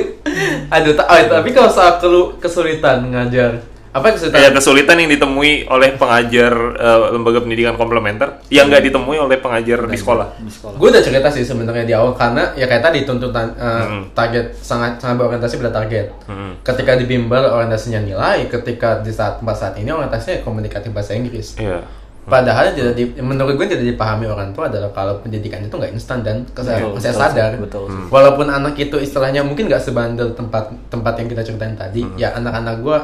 [0.74, 3.58] Aduh, ta- oh, tapi kalau soal kelu- kesulitan ngajar,
[3.90, 4.38] apa kesulitan?
[4.38, 9.82] Kayak kesulitan yang ditemui oleh pengajar eh, lembaga pendidikan komplementer yang nggak ditemui oleh pengajar
[9.84, 10.38] di sekolah.
[10.38, 10.76] Di sekolah.
[10.78, 14.02] Gue udah cerita sih sebenarnya di awal karena ya kayak tadi tuntutan eh, Hmm.
[14.12, 16.06] target sangat sangat berorientasi pada target.
[16.24, 16.54] Hmm.
[16.60, 21.56] Ketika di bimbel orientasinya nilai, ketika di saat tempat saat ini orientasinya komunikatif bahasa Inggris.
[21.56, 21.82] Iya.
[22.20, 26.22] Padahal tidak di, menurut gue tidak dipahami orang tua adalah kalau pendidikan itu nggak instan
[26.22, 27.84] dan saya, Betul, saya betul, sadar betul.
[27.90, 28.06] Hmm.
[28.06, 32.14] walaupun anak itu istilahnya mungkin nggak sebandel tempat tempat yang kita ceritain tadi Hmm.
[32.14, 32.98] ya anak-anak gue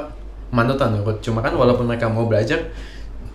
[0.48, 2.70] manutan nurut cuma kan walaupun mereka mau belajar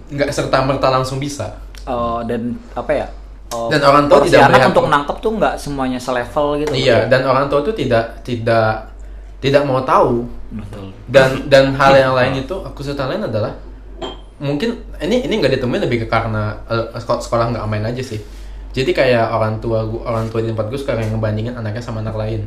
[0.08, 3.08] nggak serta merta langsung bisa Oh, dan apa ya?
[3.50, 6.72] Oh, Dan orang tua porsi tidak anak melihat- untuk nangkep tuh nggak semuanya selevel gitu.
[6.72, 8.86] iya dan orang tua tuh tidak tidak
[9.40, 10.94] tidak mau tahu Betul.
[11.06, 13.58] dan dan hal yang lain itu aku serta lain adalah
[14.38, 18.22] mungkin ini ini nggak ditemuin lebih ke karena eh, sekolah, sekolah nggak main aja sih
[18.72, 22.00] jadi kayak orang tua gua orang tua di tempat gue sekarang yang ngebandingin anaknya sama
[22.00, 22.46] anak lain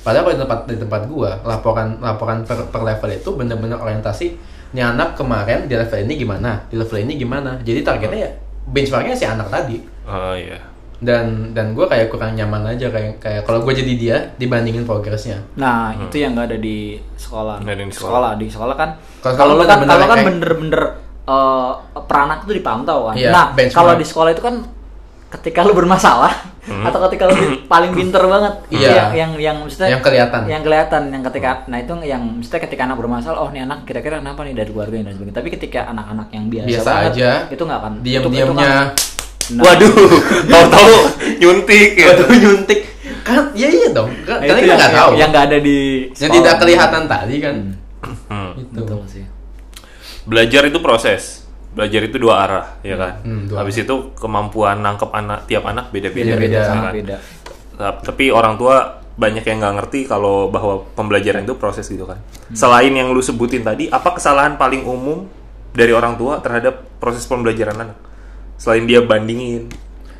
[0.00, 4.26] padahal kalau di tempat di tempat gua laporan laporan per, per level itu bener-bener orientasi
[4.70, 8.30] ini anak kemarin di level ini gimana di level ini gimana jadi targetnya ya
[8.66, 10.58] benchmarknya si anak tadi Oh iya.
[10.96, 15.40] dan dan gue kayak kurang nyaman aja kayak kayak kalau gue jadi dia dibandingin progresnya
[15.54, 17.56] Nah, itu yang nggak ada di sekolah.
[17.58, 17.96] Ada di sekolah.
[17.96, 18.30] sekolah.
[18.36, 20.82] Di sekolah kan Kalau kalau lu kan bener-bener kalau kan kayak- bener-bener
[21.24, 21.70] eh,
[22.02, 23.14] peran anak itu dipantau kan.
[23.16, 24.54] Iya, nah, kalau di sekolah itu kan
[25.30, 27.34] ketika lu bermasalah atau ketika lu
[27.72, 28.92] paling pinter banget itu Iya.
[28.92, 30.40] yang yang yang maksudnya Yang kelihatan.
[30.44, 34.18] yang kelihatan yang ketika nah itu yang maksudnya ketika anak bermasalah oh nih anak kira-kira
[34.18, 37.30] kenapa nih dari keluarga dan sebagainya tapi ketika anak-anak yang biasa, Biasa banget, aja.
[37.48, 38.92] itu nggak akan itu- itu diam-diamnya kan-
[39.50, 39.90] Nah, Waduh,
[40.52, 40.94] tahu-tahu
[41.36, 42.06] nyuntik ya.
[42.08, 42.80] Waduh nyuntik
[43.20, 45.58] kan ya iya dong kan nah, karena itu kita yang, nggak tahu yang nggak ada
[45.58, 46.36] di yang sekolah.
[46.36, 47.56] tidak kelihatan tadi kan
[48.30, 48.52] Hmm.
[48.56, 49.24] itu betul sih
[50.22, 51.39] Belajar itu proses.
[51.70, 53.22] Belajar itu dua arah, ya kan.
[53.22, 56.34] Hmm, Habis itu kemampuan nangkep anak tiap anak beda-beda.
[56.34, 56.94] Beda-beda, ya sangat kan?
[56.98, 57.16] beda
[57.78, 58.74] Tap- Tapi orang tua
[59.14, 62.18] banyak yang nggak ngerti kalau bahwa pembelajaran itu proses gitu kan.
[62.50, 65.28] Selain yang lu sebutin tadi, apa kesalahan paling umum
[65.70, 67.98] dari orang tua terhadap proses pembelajaran anak?
[68.56, 69.70] Selain dia bandingin,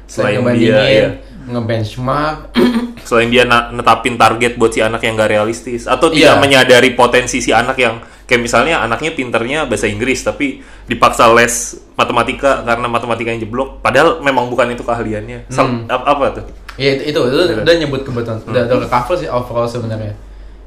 [0.06, 1.08] selain selain dia ngebandingin ya,
[1.50, 2.54] ngebenchmark.
[3.08, 6.40] Selain dia netapin target buat si anak yang gak realistis atau tidak Iya.
[6.40, 11.50] menyadari potensi si anak yang kayak misalnya anaknya pinternya bahasa Inggris tapi dipaksa les
[11.94, 15.48] matematika karena matematika yang jeblok padahal memang bukan itu keahliannya.
[15.48, 15.84] Sel- Hmm.
[15.86, 16.44] ap- apa tuh?
[16.78, 17.18] Ya itu, itu
[17.58, 18.38] udah nyebut kebetulan.
[18.42, 20.14] Udah udah cover sih overall sebenarnya.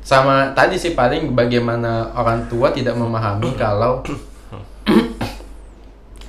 [0.03, 4.03] Sama tadi sih paling bagaimana orang tua tidak memahami kalau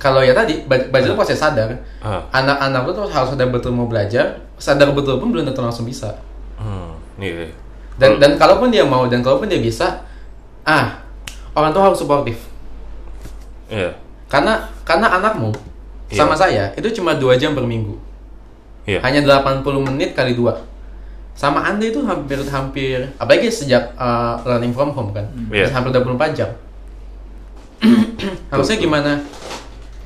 [0.05, 1.81] kalau ya tadi belajar itu proses sadar.
[2.05, 2.21] Ah.
[2.29, 6.13] anak-anak itu harus sadar betul mau belajar sadar betul pun belum tentu langsung bisa.
[6.61, 7.49] Hmm, iya
[7.97, 10.05] dan dan kalaupun dia mau dan kalaupun dia bisa
[10.61, 11.01] ah
[11.57, 12.37] orang tua harus suportif.
[13.65, 13.97] Iya.
[14.29, 15.49] Karena karena anakmu
[16.05, 16.21] Iya.
[16.21, 17.97] sama saya itu cuma dua jam per minggu.
[18.85, 19.01] Iya.
[19.01, 20.61] Hanya 80 menit kali dua.
[21.33, 25.25] Sama anda itu hampir hampir apalagi sejak uh, learning from home kan.
[25.49, 25.73] Iya.
[25.73, 26.53] hampir 24 jam.
[28.53, 29.17] Harusnya gimana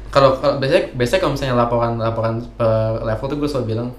[0.10, 3.90] kalau kalau biasanya biasanya kalau misalnya laporan laporan per level tuh gue selalu bilang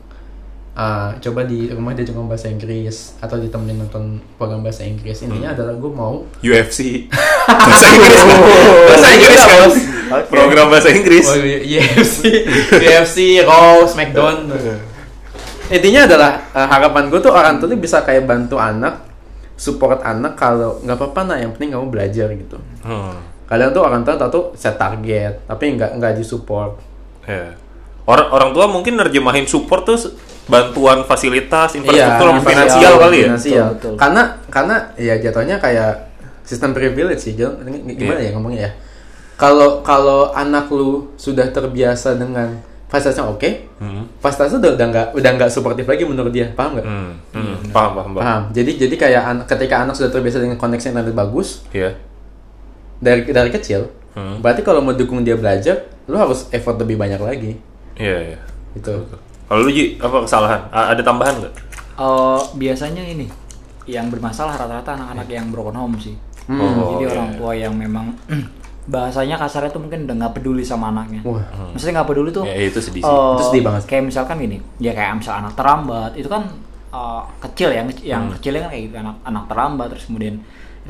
[0.74, 5.22] ah, coba di rumah dia ngomong bahasa Inggris atau ditemenin nonton program bahasa Inggris.
[5.22, 7.10] Intinya adalah gue mau UFC
[7.48, 8.18] bahasa Inggris.
[8.18, 8.38] Kan?
[8.86, 9.70] bahasa Inggris kan
[10.26, 11.26] program bahasa Inggris.
[11.30, 12.20] Oh, iya, UFC,
[12.74, 14.50] UFC, Raw, Smackdown.
[15.74, 19.06] Intinya adalah eh, harapan gue tuh orang tuh bisa kayak bantu anak,
[19.54, 22.58] support anak kalau nggak apa-apa nak, yang penting kamu belajar gitu.
[22.82, 23.14] Hmm,
[23.50, 26.78] Kadang tuh orang tua tahu tuh set target, tapi nggak nggak disupport.
[27.22, 27.50] ya.
[28.02, 29.94] orang orang tua mungkin nerjemahin support tuh
[30.46, 33.66] bantuan fasilitas infrastruktur Iya, finansial kali ya Finansial.
[33.68, 33.94] Betul, betul.
[33.96, 35.92] Karena karena ya jatuhnya kayak
[36.42, 37.34] sistem privilege sih.
[37.34, 37.54] Ini
[37.92, 38.26] gimana Iya.
[38.26, 38.72] ya ngomongnya ya?
[39.36, 44.02] Kalau kalau anak lu sudah terbiasa dengan fasilitasnya oke, Hmm.
[44.18, 46.84] fasilitasnya udah udah nggak udah nggak suportif lagi menurut dia, paham nggak?
[46.84, 48.42] Hmm, hmm, paham paham paham Paham.
[48.50, 51.94] Jadi jadi kayak an- ketika anak sudah terbiasa dengan koneksi internet bagus Iya.
[53.00, 54.38] Dari dari kecil, Hmm.
[54.38, 57.52] berarti kalau mau dukung dia belajar, lu harus effort lebih banyak lagi.
[57.94, 58.38] iya iya
[58.72, 58.92] Gitu.
[59.44, 61.54] kalau lu Ji apa kesalahan A- ada tambahan nggak
[61.96, 63.28] Eh, biasanya ini
[63.84, 66.16] yang bermasalah rata-rata anak-anak yang broken home sih.
[66.46, 67.36] Oh, Jadi iya, orang iya.
[67.36, 68.16] tua yang memang
[68.86, 71.20] bahasanya kasarnya tuh mungkin udah nggak peduli sama anaknya.
[71.22, 71.44] Wah.
[71.70, 72.42] Maksudnya nggak peduli tuh.
[72.42, 73.06] Ya, itu sedih sih.
[73.06, 73.82] eh, Itu sedih banget.
[73.84, 76.42] Kayak misalkan gini, ya kayak misal anak terlambat itu kan
[76.90, 78.34] eh, kecil ya, yang Hmm.
[78.34, 80.34] kecilnya kan kayak gitu anak anak terlambat terus kemudian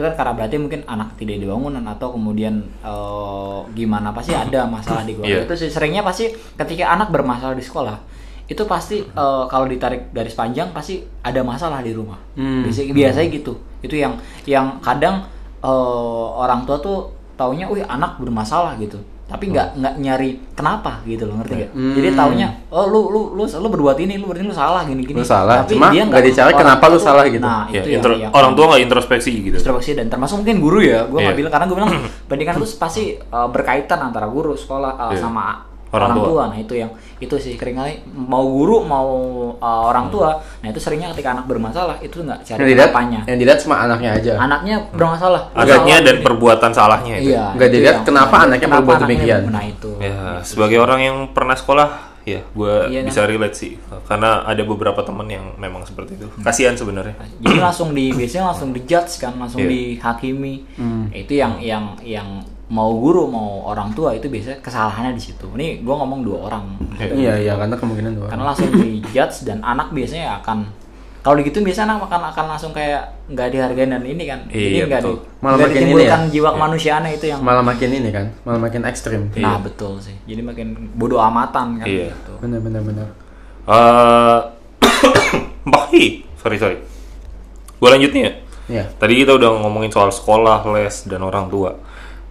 [0.01, 5.05] itu kan karena berarti mungkin anak tidak dibangunan atau kemudian eh, gimana pasti ada masalah
[5.05, 5.45] di keluarga Iya.
[5.45, 6.25] itu seringnya pasti
[6.57, 8.01] ketika anak bermasalah di sekolah
[8.47, 12.65] itu pasti eh, kalau ditarik garis panjang pasti ada masalah di rumah Hmm.
[12.65, 15.29] biasanya, biasanya gitu itu yang yang kadang
[15.61, 15.69] eh,
[16.35, 16.99] orang tua tuh
[17.37, 18.97] taunya, wih anak bermasalah gitu
[19.31, 21.95] tapi nggak nggak nyari kenapa gitu loh ngerti nggak Hmm.
[21.95, 25.17] jadi taunya oh lu lu lu lu berbuat ini lu berarti lu salah gini gini
[25.17, 27.39] Lu salah, cuma nggak dicari kenapa lu salah gitu.
[27.41, 30.83] nah Ya, itu intro- yang orang tua nggak introspeksi gitu introspeksi dan termasuk mungkin guru
[30.83, 31.39] ya gue nggak Iya.
[31.39, 31.93] bilang karena gue bilang
[32.29, 35.23] pendidikan itu pasti uh, berkaitan antara guru sekolah uh, Iya.
[35.23, 36.27] sama Orang orang, tua.
[36.27, 36.45] tua.
[36.47, 39.11] nah itu yang itu sih sering kali mau guru mau
[39.53, 43.21] uh, orang tua nah itu seringnya ketika anak bermasalah itu nggak Yang cari dilihat, kenapanya
[43.25, 44.33] yang dilihat cuma anaknya aja.
[44.39, 46.25] anaknya bermasalah anaknya dan gini.
[46.25, 49.43] perbuatan salahnya itu iya Nggak itu dilihat yang- kenapa anaknya kenapa berbuat anaknya demikian.
[49.49, 51.89] nah itu ya sebagai orang yang pernah sekolah
[52.23, 53.73] ya gue Iya, bisa relate sih
[54.05, 56.45] karena ada beberapa teman yang memang seperti itu Hmm.
[56.45, 59.73] kasihan sebenarnya jadi langsung di biasanya langsung dijudge kan langsung Iya.
[59.97, 61.09] dihakimi Hmm.
[61.11, 62.29] itu yang yang yang
[62.71, 66.65] mau guru mau orang tua itu biasanya kesalahannya di situ ini gue ngomong dua orang
[66.97, 68.27] Iya, iya, karena kemungkinan dua.
[68.29, 70.71] karena langsung dijudge dan anak biasanya akan
[71.21, 74.77] kalau gitu biasanya anak akan akan langsung kayak nggak dihargai dan ini kan Iya, jadi
[74.87, 75.17] nggak di, betul.
[75.41, 76.17] Malah makin ini ya?
[76.25, 76.51] jiwa Iya.
[76.53, 79.21] kemanusiaannya itu yang malah makin ini kan, malah makin ekstrim.
[79.35, 82.09] nah betul sih jadi makin bodoh amatan kan Iya.
[82.09, 82.33] gitu.
[82.39, 83.07] Bener bener bener.
[83.67, 84.39] eh
[85.67, 86.05] Bahi
[86.37, 86.77] sorry sorry
[87.77, 88.33] gue lanjut nih ya
[88.71, 88.85] Iya.
[88.95, 91.75] Tadi kita udah ngomongin soal sekolah, les, dan orang tua.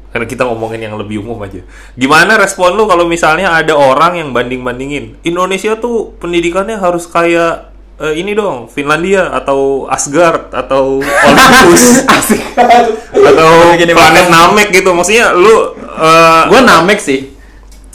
[0.10, 1.62] Karena kita ngomongin yang lebih umum aja.
[1.94, 5.22] Gimana respon lu kalau misalnya ada orang yang banding-bandingin?
[5.22, 7.70] Indonesia tuh pendidikannya harus kayak
[8.02, 12.10] eh, ini dong, Finlandia atau Asgard atau Olympus
[13.30, 14.90] atau planet Namek gitu.
[14.98, 17.39] Maksudnya lu eh, Gue Namek sih.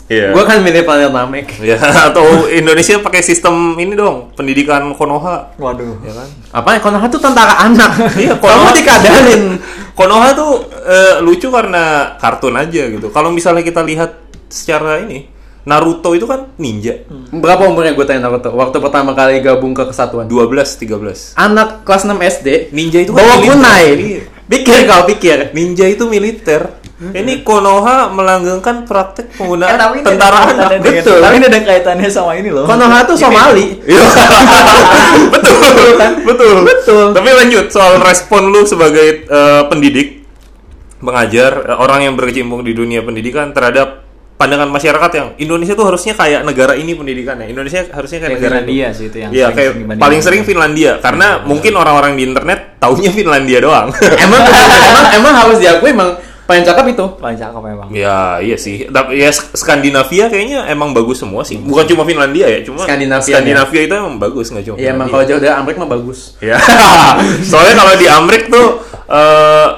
[0.07, 0.31] Iya.
[0.31, 1.47] Gue kan milih planet Namek.
[1.61, 1.77] Ya,
[2.09, 5.57] atau Indonesia pakai sistem ini dong, pendidikan Konoha.
[5.57, 6.29] waduh Ya kan?
[6.53, 7.93] Apa Konoha tuh tentara anak.
[8.21, 9.43] Iya, Kamu Konoha- dikadarin.
[9.99, 10.51] Konoha tuh
[10.83, 13.09] eh, lucu karena kartun aja gitu.
[13.09, 15.31] Kalau misalnya kita lihat secara ini,
[15.65, 17.09] Naruto itu kan ninja.
[17.33, 18.53] Berapa umurnya gue tanya Naruto?
[18.53, 20.29] Waktu pertama kali gabung ke kesatuan.
[20.29, 21.33] 12, 13.
[21.41, 22.69] Anak kelas 6 SD.
[22.77, 23.49] Ninja itu kan bawa militer.
[23.57, 23.87] kunai.
[23.97, 24.23] Iya.
[24.45, 25.39] Pikir kau pikir.
[25.57, 26.84] Ninja itu militer.
[26.95, 30.79] Ini Konoha melanggengkan praktek penggunaan Eh, tentara anak.
[30.79, 31.19] Betul.
[31.19, 33.83] tapi ini ada kaitannya sama ini loh Konoha tuh Somali.
[33.83, 33.99] Iya.
[35.35, 35.59] betul,
[36.23, 37.07] betul, Betul.
[37.11, 40.23] Tapi lanjut soal respon lu sebagai eh, pendidik,
[40.99, 46.13] pengajar, eh, orang yang berkecimpung di dunia pendidikan terhadap pandangan masyarakat yang Indonesia tuh harusnya
[46.13, 47.47] kayak negara ini pendidikannya.
[47.49, 48.95] Indonesia harusnya kayak, Kayak negara Finlandia itu.
[48.95, 53.11] sih itu yang sering- kayak sering paling sering Finlandia karena mungkin orang-orang di internet taunya
[53.11, 53.89] Finlandia doang.
[53.95, 54.43] emang,
[54.87, 56.11] emang emang harus diakui emang
[56.45, 57.07] paling cakep itu.
[57.17, 61.57] paling cakep memang Ya iya sih, tapi ya Sk- Skandinavia kayaknya emang bagus semua sih.
[61.57, 64.77] Bukan cuma Finlandia ya, cuma Skandinavia, Skandinavia itu emang bagus nggak cuma.
[64.77, 66.37] Iya emang kalau jauh dari Amerika mah bagus.
[66.39, 66.61] Ya,
[67.51, 68.67] soalnya kalau di Amrik tuh
[69.07, 69.69] eh,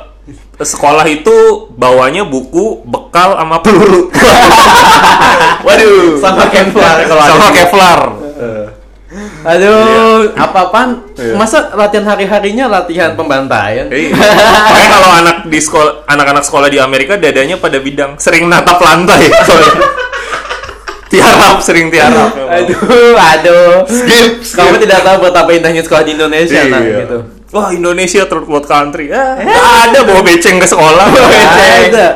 [0.57, 1.37] sekolah itu
[1.71, 4.09] bawanya buku, bekal, sama peluru.
[5.67, 7.31] Waduh, Sama Kevlar kalau ada.
[7.33, 8.01] sama Kevlar.
[9.47, 11.15] Aduh, apa-apaan?
[11.15, 11.35] Iya.
[11.39, 13.87] Masa latihan hari-harinya latihan pembantaian?
[13.87, 14.11] Iya.
[14.13, 19.31] Makanya kalau anak di sekolah, anak-anak sekolah di Amerika dadanya pada bidang sering natap lantai.
[21.07, 22.35] tiarap sering tiarap.
[22.35, 23.87] Aduh, aduh.
[23.87, 27.07] Skip, Kamu tidak tahu betapa indahnya sekolah di Indonesia, nah Iya.
[27.07, 27.19] gitu.
[27.55, 29.07] Wah Indonesia third world country.
[29.15, 31.07] Ah, nggak ada bawa beceng ke sekolah.
[31.07, 31.95] bawa beceng.
[31.95, 32.07] Ada.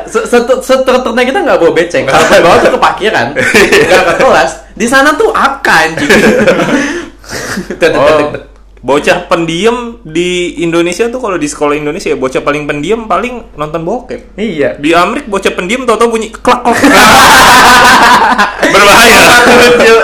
[1.23, 2.03] Kita nggak bawa beceng.
[2.03, 4.51] Kalau ke bawah tuh ke parkiran, nggak ke kelas.
[4.75, 5.87] Di sana tuh akan.
[8.81, 13.53] Oh, bocah pendiam di Indonesia tuh kalau di sekolah Indonesia ya bocah paling pendiam paling
[13.53, 14.33] nonton bokep.
[14.41, 14.81] Iya.
[14.81, 16.81] Di Amerika bocah pendiam tau-tau bunyi klak klak.
[18.73, 19.25] Berbahaya.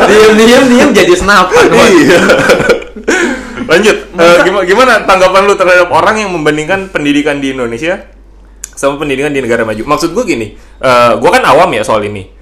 [0.05, 1.65] Diam diam diam jadi senapan.
[1.73, 2.19] Iya.
[3.71, 3.97] Lanjut.
[4.13, 8.05] Eh, gimana, gimana tanggapan lu terhadap orang yang membandingkan pendidikan di Indonesia
[8.77, 9.81] sama pendidikan di negara maju?
[9.83, 12.37] Maksud gue gini, eh gue kan awam ya soal ini.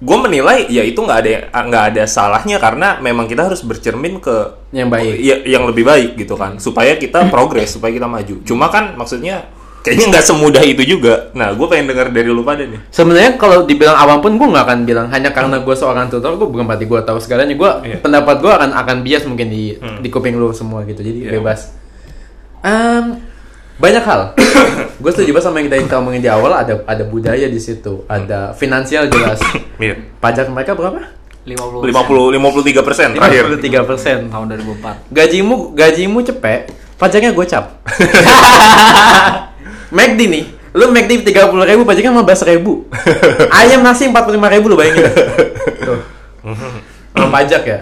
[0.00, 1.30] Gue menilai ya itu nggak ada
[1.62, 4.32] nggak ada salahnya karena memang kita harus bercermin ke
[4.72, 5.14] Yang baik.
[5.20, 8.40] ya, yang lebih baik gitu kan supaya kita progres supaya kita maju.
[8.40, 9.44] Cuma kan maksudnya
[9.80, 11.28] kayaknya nggak semudah itu juga.
[11.32, 12.80] Nah, gue pengen dengar dari lu pada nih.
[12.88, 16.44] Sebenarnya kalau dibilang awam pun gue nggak akan bilang hanya karena gue seorang tutor gue
[16.44, 17.52] bukan berarti gue tahu segalanya.
[17.52, 17.96] Gue Iya.
[18.00, 21.00] pendapat gue akan akan bias mungkin di di kuping lu semua gitu.
[21.00, 21.32] Jadi Iya.
[21.34, 21.76] bebas.
[22.60, 23.16] Em,
[23.80, 24.36] banyak hal.
[25.02, 26.52] gue setuju banget sama yang kita ngomongin di awal.
[26.52, 28.04] Ada ada budaya di situ.
[28.06, 29.40] Ada finansial jelas.
[29.80, 29.96] Iya.
[30.20, 31.00] Pajak mereka berapa?
[31.48, 33.48] 50 50 53 persen terakhir.
[33.48, 34.18] 53 persen.
[34.28, 36.68] tahun 2004 Gajimu gajimu cepet,
[37.00, 37.80] pajaknya gocap.
[39.96, 40.44] McD nih,
[40.76, 42.84] lu McD 30 ribu, pajaknya 15 ribu.
[43.64, 45.08] Ayam nasi 45 ribu lu bayangin.
[45.80, 46.00] Tuh.
[47.16, 47.80] Pajak ya.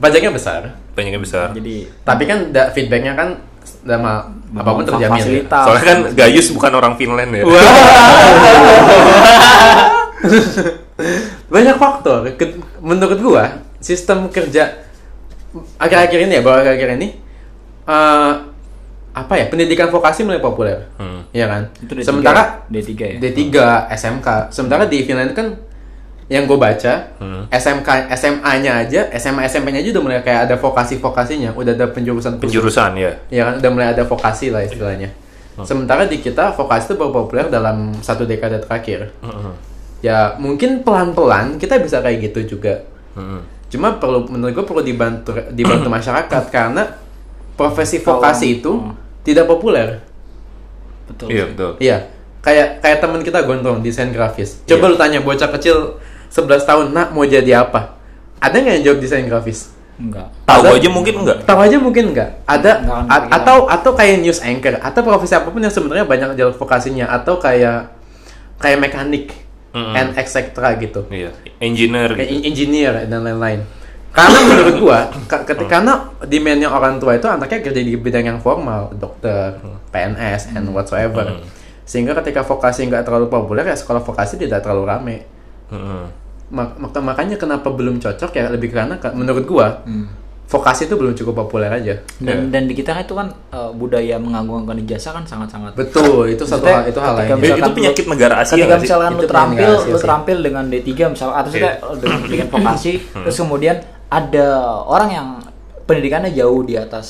[0.00, 0.72] Pajaknya besar.
[0.96, 1.52] Banyaknya besar.
[1.52, 3.36] jadi Tapi kan da, feedbacknya kan
[3.80, 5.08] sama apa pun terjamin.
[5.08, 5.10] ya.
[5.24, 5.64] fasilitas.
[5.64, 7.44] Soalnya kan Gayus bukan orang Finland ya.
[11.48, 12.28] Banyak faktor.
[12.80, 13.44] Menurut gua,
[13.80, 14.84] sistem kerja
[15.80, 17.08] akhir-akhir ini ya, bahwa akhir-akhir ini
[17.88, 18.32] eh,
[19.10, 21.26] apa ya pendidikan vokasi mulai populer, Hmm.
[21.34, 21.62] Iya kan?
[21.82, 23.46] itu D3 Sementara D3 ya D3
[23.98, 24.28] SMK.
[24.54, 25.58] Sementara di Finland kan
[26.30, 27.42] yang gue baca Hmm.
[27.50, 32.38] SMK SMA-nya aja, SMA SMP-nya aja udah mulai kayak ada vokasi-vokasinya, udah ada penjurusan.
[32.38, 33.10] Penjurusan ya.
[33.28, 35.10] Ya kan udah mulai ada vokasi lah istilahnya.
[35.58, 35.66] Hmm.
[35.66, 39.10] Sementara di kita vokasi itu baru populer dalam satu dekade terakhir.
[39.18, 39.52] Hmm.
[40.00, 42.86] Ya mungkin pelan-pelan kita bisa kayak gitu juga.
[43.12, 43.42] Hmm.
[43.66, 46.94] Cuma perlu menurut gue perlu dibantu dibantu masyarakat karena
[47.52, 48.78] profesi vokasi itu
[49.20, 49.98] tidak populer.
[51.04, 51.70] betul Iya betul.
[51.76, 51.96] Iya,
[52.40, 54.62] kayak kayak teman kita gondrong desain grafis.
[54.62, 54.90] Coba Iya.
[54.90, 55.98] lu tanya bocah kecil
[56.30, 57.98] 11 tahun, nak mau jadi apa?
[58.38, 59.74] Ada nggak yang jawab desain grafis?
[59.96, 61.44] enggak Tahu aja mungkin enggak.
[61.44, 62.30] Tahu aja mungkin nggak.
[62.44, 63.36] Ada Nggak akan a- kepikiran.
[63.36, 67.36] atau atau kayak news anchor atau profesi apa pun yang sebenarnya banyak jalur vokasinya atau
[67.36, 67.92] kayak
[68.56, 69.36] kayak mekanik
[69.70, 69.92] Mm-mm.
[69.92, 71.04] and etc gitu.
[71.06, 71.36] Iya.
[71.58, 72.32] Engineer Kayak gitu.
[72.32, 73.60] en- engineer dan lain-lain.
[74.10, 78.38] Karena menurut gua, ka- ketika karena demandnya orang tua itu anaknya kerja di bidang yang
[78.40, 81.44] formal, dokter, PNS, and whatsoever.
[81.84, 85.16] Sehingga ketika vokasi nggak terlalu populer ya sekolah vokasi tidak terlalu rame.
[85.68, 86.08] Mm-mm.
[86.50, 90.10] Ma- maka makanya kenapa belum cocok ya lebih karena ka- menurut gua Hmm.
[90.44, 91.94] vokasi itu belum cukup populer aja.
[92.18, 92.50] dan Iya.
[92.50, 96.42] dan di kita kan itu kan eh, budaya mengagungkan ijazah kan sangat sangat Betul, itu
[96.42, 97.30] satu Maksudnya, hal itu hal lain.
[97.56, 101.36] Itu penyakit negara Asia ketika misalkan lu Itu terampil Asia lu terampil dengan D3 misalkan
[101.36, 101.54] atau Iya.
[101.54, 103.76] kita dengan pendidikan vokasi terus kemudian
[104.08, 104.46] ada
[104.84, 105.26] orang yang
[105.80, 107.06] pendidikannya jauh di atas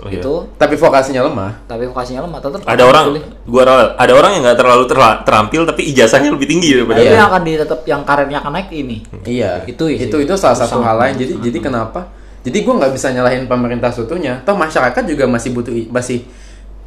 [0.00, 0.16] Oh, iya.
[0.16, 1.52] itu Tapi vokasinya lemah.
[1.64, 3.04] tapi vokasinya lemah tetap Ada orang,
[3.44, 7.10] gua ra- ada orang yang nggak terlalu terla- terampil tapi ijazahnya lebih tinggi daripada Iya.
[7.14, 10.00] yang akan di tetap yang karirnya akan naik ini Iya, Itu sih.
[10.00, 11.14] itu itu salah satu hal lain.
[11.14, 12.08] Jadi jadi kenapa?
[12.40, 14.40] Jadi gue nggak bisa nyalahin pemerintah seutuhnya.
[14.42, 16.24] Toh masyarakat juga masih butuh masih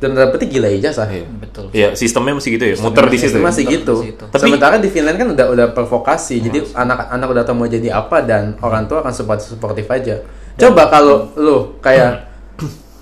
[0.01, 1.05] dan dalam petik gila ijazah.
[1.37, 3.29] betul Iya, sistemnya masih gitu ya, muter di situ.
[3.29, 3.45] Itu ya?
[3.45, 3.95] masih gitu.
[4.01, 4.25] di.
[4.25, 6.41] Tapi- Sementara di Finland kan udah udah pervokasi.
[6.41, 10.19] Jadi anak-anak udah tahu mau jadi apa dan orang tua akan support suportif aja.
[10.57, 12.32] Coba kalau lu kayak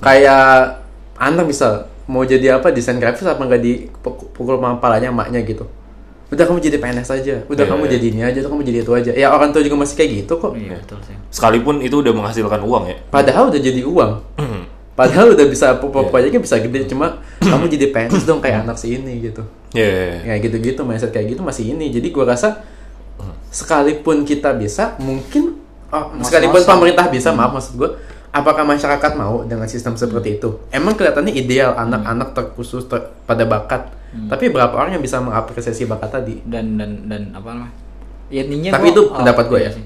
[0.01, 0.81] kayak
[1.15, 5.69] anak bisa mau jadi apa desain grafis apa nggak dipukul palanya emaknya gitu.
[6.31, 7.91] Udah kamu jadi PNS aja, udah Iya, kamu iya.
[7.91, 9.11] jadi ini aja, udah kamu jadi itu aja.
[9.11, 10.55] Ya orang tua juga masih kayak gitu kok.
[10.55, 12.97] iya betul sih Sekalipun itu udah menghasilkan uang ya.
[13.11, 14.11] Padahal udah jadi uang.
[14.39, 14.63] Hmm.
[14.95, 16.07] Padahal udah bisa Iya.
[16.07, 19.43] proyeknya bisa gede cuma kamu jadi PNS dong kayak anak si ini gitu.
[19.75, 20.19] Iya, iya, iya.
[20.23, 21.91] Kayak gitu-gitu mindset kayak gitu masih ini.
[21.91, 22.63] Jadi gua rasa
[23.51, 25.59] sekalipun kita bisa mungkin
[25.91, 27.99] oh, sekalipun pemerintah bisa maaf maksud gua
[28.31, 30.59] apakah masyarakat mau dengan sistem seperti itu?
[30.69, 33.91] Emang kelihatannya ideal anak-anak terkhusus ter- pada bakat.
[34.11, 36.43] Tapi berapa orang yang bisa mengapresiasi bakat tadi?
[36.43, 37.73] dan dan dan apa namanya
[38.27, 39.71] ya intinya Tapi gua- itu oh, pendapat gua iya ya.
[39.73, 39.85] sih.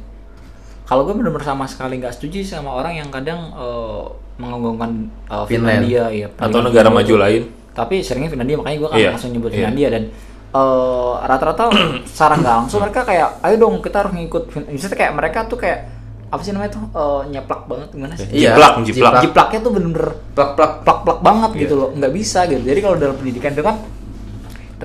[0.83, 4.03] kalau gue benar-benar sama sekali nggak setuju sama orang yang kadang eh,
[4.35, 5.81] mengagungkan eh, Finland.
[5.81, 7.17] Finlandia ya Atau negara maju itu.
[7.17, 7.43] lain.
[7.71, 9.09] tapi seringnya Finlandia makanya gue kan Iya.
[9.11, 9.57] langsung nyebut Iya.
[9.59, 10.03] Finlandia dan
[10.51, 11.63] eh, rata-rata
[12.07, 15.79] secara nggak langsung mereka kayak ayo dong kita harus ngikut misalnya kayak mereka tuh kayak
[16.25, 19.13] apa sih namanya tuh eh, nyeplak banget gimana sih Iya, Jiplak, jiplak.
[19.21, 21.61] jiplaknya tuh bener-bener Plak-plak plak-plak banget Iya.
[21.61, 23.75] gitu loh nggak bisa gitu jadi kalau dalam pendidikan itu kan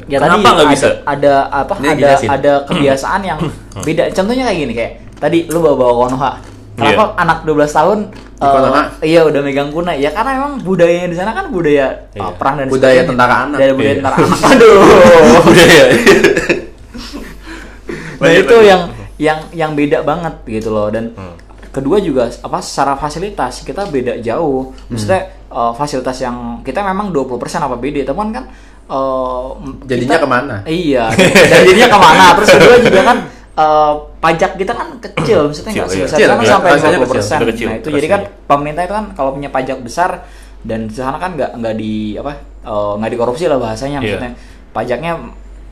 [0.06, 0.88] ya Kenapa tadi ada, bisa?
[1.02, 2.28] ada apa Dia ada jelasin.
[2.30, 3.38] ada kebiasaan yang
[3.86, 6.32] beda contohnya kayak gini kayak tadi lu bawa bawa Konoha.
[6.72, 7.18] Kenapa Iya.
[7.18, 7.98] anak 12 tahun
[8.30, 8.82] Di Konoha?
[9.02, 12.22] iya udah megang kunai ya karena emang budayanya di sana kan budaya Iya.
[12.22, 13.58] uh, perang dan Budaya tentara anak.
[13.58, 13.98] Budaya, budaya Iya.
[13.98, 14.38] tentara anak.
[14.46, 14.80] Aduh.
[15.42, 15.84] Udah ya.
[18.16, 18.82] nah itu yang
[19.20, 21.36] yang yang beda banget gitu loh dan Hmm.
[21.70, 27.36] kedua juga apa secara fasilitas kita beda jauh maksudnya uh, fasilitas yang kita memang 20%
[27.60, 28.44] apa beda teman kan
[28.88, 29.54] uh,
[29.84, 30.56] Jadinya kita- ke mana?
[30.64, 33.18] iya dan jadinya ke mana terus kedua juga kan
[33.54, 35.94] uh, pajak kita kan kecil maksudnya nggak iya.
[36.00, 36.50] sebesar Kecil, kan iya.
[36.50, 37.20] sampai Rasanya 20% kecil.
[37.38, 40.10] Itu kecil, nah itu jadi kan pemerintah itu kan kalau punya pajak besar
[40.60, 42.32] dan di sana kan nggak nggak di apa
[42.64, 44.16] uh, nggak dikorupsi lah bahasanya Iya.
[44.16, 44.32] maksudnya
[44.70, 45.12] pajaknya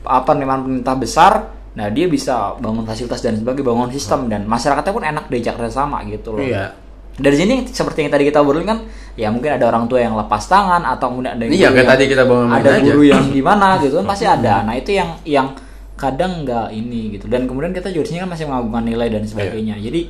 [0.01, 1.33] apa memang pemerintah besar
[1.71, 6.01] nah dia bisa bangun fasilitas dan sebagainya bangun sistem dan masyarakatnya pun enak diajak kerjasama
[6.05, 6.41] gitu loh.
[6.41, 6.73] Iya.
[7.15, 8.79] dari sini seperti yang tadi kita obrolin kan
[9.13, 11.75] ya mungkin ada orang tua yang lepas tangan atau kemudian ada yang Iya, guru kayak
[11.77, 12.81] yang- tadi kita main ada aja.
[12.81, 14.53] guru yang gimana gitu kan pasti ada.
[14.63, 15.47] Nah itu yang yang
[15.93, 17.27] kadang nggak ini gitu.
[17.27, 19.75] Dan kemudian kita juga sini kan masih mengagungkan nilai dan sebagainya.
[19.77, 20.01] Jadi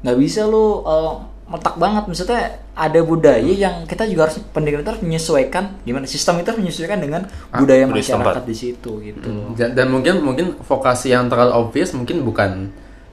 [0.00, 1.16] nggak bisa lu uh,
[1.50, 6.38] metak banget maksudnya ada budaya yang kita juga harus pendidikan itu harus menyesuaikan gimana sistem
[6.38, 9.26] itu harus menyesuaikan dengan budaya budaya masyarakat di situ gitu.
[9.26, 9.58] Loh.
[9.58, 12.70] dan, dan mungkin mungkin vokasi yang terlalu obvious mungkin bukan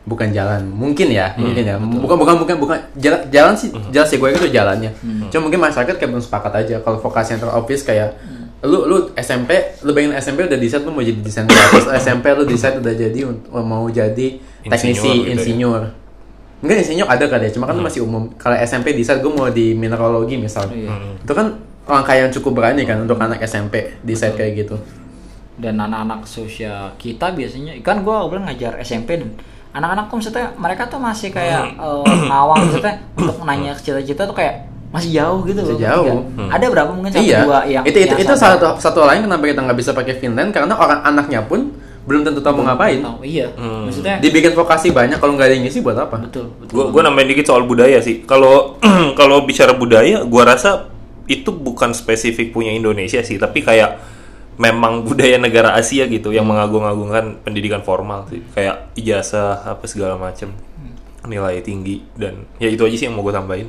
[0.07, 0.69] bukan jalan.
[0.71, 1.75] Mungkin ya mungkin ya.
[1.81, 2.77] bukan bukan bukan bukan.
[2.95, 4.95] Jalan jalan sih jelas sih gue itu jalannya.
[5.33, 8.15] Cuma mungkin masyarakat kayak belum sepakat aja kalau vokasi yang terlalu obvious kayak
[8.65, 12.41] lu lu SMP lu pengen SMP udah decide lu mau jadi desain grafis SMP lu
[12.49, 13.19] decide udah jadi
[13.53, 14.27] mau jadi
[14.65, 16.06] teknisi Insinyur gitu ya.
[16.57, 19.71] Mungkin insinyur ada kali ya cuma kan masih umum kalau SMP decide gue mau di
[19.71, 20.95] mineralogi misalnya Iya.
[21.19, 21.47] itu kan
[21.85, 24.75] langkah yang cukup berani kan untuk anak SMP decide kayak gitu
[25.55, 29.29] dan anak-anak sosial kita biasanya kan gue bilang ngajar SMP dan
[29.71, 32.03] anak-anak tuh maksudnya mereka tuh masih kayak Hmm.
[32.03, 36.05] eh, ngawang maksudnya untuk nanya cita-cita tuh kayak masih jauh gitu Masih loh jauh.
[36.25, 36.49] nggak?
[36.49, 39.43] ada berapa mungkin satu iya dua yang itu itu yang itu satu satu lain kenapa
[39.45, 41.75] kita nggak bisa pakai Finland karena orang anaknya pun
[42.07, 43.03] belum tentu tahu mau ngapain.
[43.03, 43.51] tahu iya.
[43.59, 43.91] Hmm.
[43.91, 46.23] maksudnya dibikin vokasi banyak kalau nggak ada yang ngisi buat apa?
[46.23, 46.71] Betul betul.
[46.71, 48.23] Gue gue nambahin dikit soal budaya sih.
[48.23, 48.79] Kalau
[49.19, 50.87] kalau bicara budaya, gue rasa
[51.27, 53.99] itu bukan spesifik punya Indonesia sih, tapi kayak
[54.55, 60.55] memang budaya negara Asia gitu yang mengagung-agungkan pendidikan formal sih, kayak ijazah apa segala macam,
[61.27, 63.67] nilai tinggi dan ya itu aja sih yang mau gue tambahin.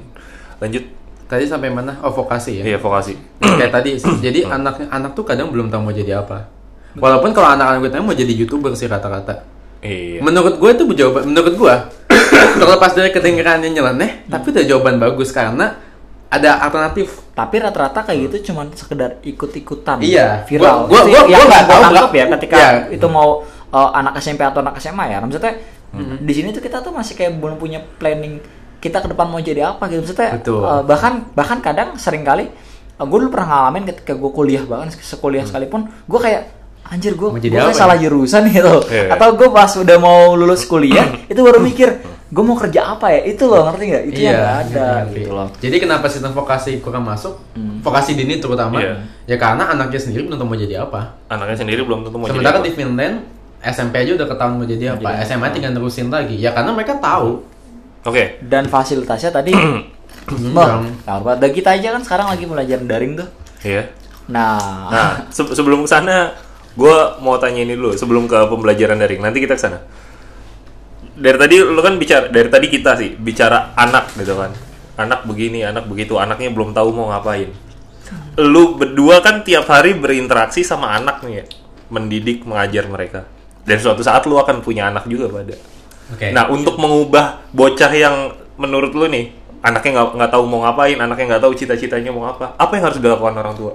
[0.62, 0.86] Lanjut,
[1.26, 1.98] tadi sampai mana?
[2.06, 2.64] Oh vokasi ya?
[2.70, 3.18] Iya vokasi.
[3.42, 4.14] kayak tadi sih.
[4.30, 6.57] jadi anak anak tuh kadang belum tahu mau jadi apa
[6.98, 9.46] walaupun kalau anak-anak gue tanya mau jadi youtuber sih rata-rata.
[9.78, 10.18] Iya.
[10.20, 11.74] menurut gue itu jawaban menurut gue
[12.58, 15.78] terlepas dari kedengarannya nyeleneh tapi udah jawaban bagus karena
[16.28, 17.24] ada alternatif.
[17.32, 20.44] Tapi rata-rata kayak gitu cuman sekedar ikut-ikutan Iya.
[20.44, 20.84] viral.
[20.84, 22.72] Gua- yang gua nggak tahu, tangkap ya ketika Iya.
[22.92, 23.40] itu mau
[23.70, 25.22] uh, anak SMP atau anak SMA ya.
[25.24, 25.54] Maksudnya
[26.20, 28.44] di sini tuh kita tuh masih kayak belum punya planning
[28.76, 30.04] kita ke depan mau jadi apa gitu.
[30.04, 30.60] Maksudnya Betul.
[30.60, 32.50] uh, bahkan bahkan kadang sering kali
[32.98, 36.57] gue dulu pernah ngalamin ketika gue kuliah bahkan sekuliah sekalipun gue kayak
[36.88, 38.04] anjir gue Mau jadi apa salah ya?
[38.04, 39.12] jurusan gitu Iya.
[39.12, 41.88] atau gue pas udah mau lulus kuliah itu baru mikir
[42.26, 45.16] gue mau kerja apa ya itu loh ngerti nggak itu yang nggak ada ngerti.
[45.16, 47.40] gitu loh Jadi kenapa sistem vokasi kurang masuk?
[47.78, 48.76] Vokasi dini terutama.
[48.76, 49.00] Iya.
[49.26, 51.16] Ya karena anaknya sendiri belum tahu mau jadi apa.
[51.26, 53.16] Anaknya sendiri belum tentu mau Sementara jadi di Finland
[53.58, 55.08] SMP aja udah ketahuan mau jadi apa.
[55.10, 56.36] jadi SMA tinggal nerusin lagi.
[56.36, 57.40] Ya karena mereka tahu.
[58.04, 59.52] Oke, dan fasilitasnya tadi
[60.52, 61.38] Wah, kamar banget.
[61.40, 63.28] Dan kita aja kan sekarang lagi belajar daring tuh.
[63.62, 63.88] iya.
[64.28, 66.28] Nah, Nah, se- sebelum ke sana,
[66.78, 69.18] gue mau tanya ini dulu sebelum ke pembelajaran daring.
[69.18, 69.82] Nanti kita ke sana.
[71.18, 74.54] Dari tadi lu kan bicara, dari tadi kita sih bicara anak gitu kan.
[74.94, 77.50] Anak begini, anak begitu, anaknya belum tahu mau ngapain.
[78.38, 81.44] Lu berdua kan tiap hari berinteraksi sama anak nih ya,
[81.90, 83.26] mendidik, mengajar mereka.
[83.66, 85.58] Dan suatu saat lu akan punya anak juga pada.
[86.14, 86.30] Oke.
[86.30, 91.36] Nah, untuk mengubah bocah yang menurut lu nih, anaknya nggak nggak tahu mau ngapain, anaknya
[91.36, 93.74] nggak tahu cita-citanya mau apa, apa yang harus dilakukan orang tua?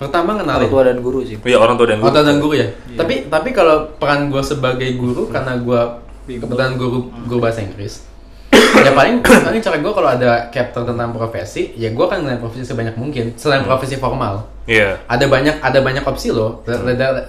[0.00, 0.68] Pertama orang kenalin.
[0.72, 1.36] tua dan guru sih.
[1.44, 2.08] Iya orang tua dan guru.
[2.08, 2.66] Orang dan guru ya.
[2.96, 5.80] Tapi tapi kalau peran gue sebagai guru karena gue
[6.24, 8.08] kebetulan guru guru bahasa Inggris.
[8.86, 12.64] ya paling paling cara gue kalau ada chapter tentang profesi, ya gue akan ngeliat profesi
[12.64, 14.48] sebanyak mungkin selain profesi formal.
[14.64, 15.04] Iya.
[15.04, 16.64] Ada banyak ada banyak opsi loh.
[16.64, 16.80] Are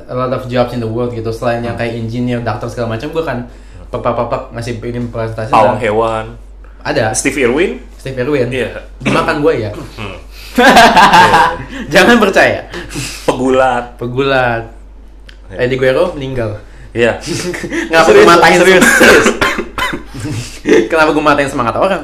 [0.08, 1.28] a lot of jobs in the world gitu.
[1.36, 3.38] Selain yang kayak engineer, dokter segala macam, gue kan
[3.92, 5.52] papak-papak ngasih bikin presentasi.
[5.52, 6.40] Pawang hewan.
[6.82, 7.84] Ada Steve Irwin.
[8.00, 8.48] Steve Irwin.
[8.48, 8.88] Iya.
[9.04, 9.72] Dimakan gue ya.
[10.00, 10.18] Hmm.
[11.94, 12.68] Jangan percaya.
[13.26, 13.96] Pegulat.
[13.96, 14.64] Pegulat.
[15.52, 16.60] Eddie Guerrero meninggal.
[16.92, 17.20] Iya.
[17.92, 18.84] Ngapa gue matain serius?
[18.84, 19.28] serius.
[20.92, 22.04] Kenapa gue matain semangat orang?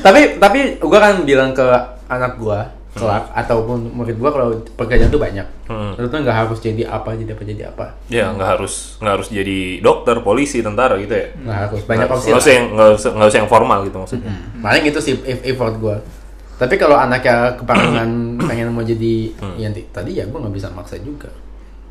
[0.00, 1.64] tapi tapi gue kan bilang ke
[2.06, 2.60] anak gue
[2.90, 5.46] kelak ataupun murid gue kalau pekerjaan tuh banyak.
[5.70, 5.94] Hmm.
[5.96, 7.86] Tuh nggak harus jadi apa jadi apa jadi apa.
[8.10, 11.26] Ya nggak harus nggak harus jadi dokter, polisi, tentara gitu ya.
[11.38, 12.28] Nggak harus banyak Nggak- opsi.
[12.30, 14.32] nggak usah yang nggak usah, nggak usah yang formal gitu maksudnya.
[14.58, 15.96] Paling itu sih effort gue.
[16.60, 18.10] Tapi kalau anaknya kepengen
[18.48, 21.32] pengen mau jadi yang ti- tadi ya gue nggak bisa maksa juga.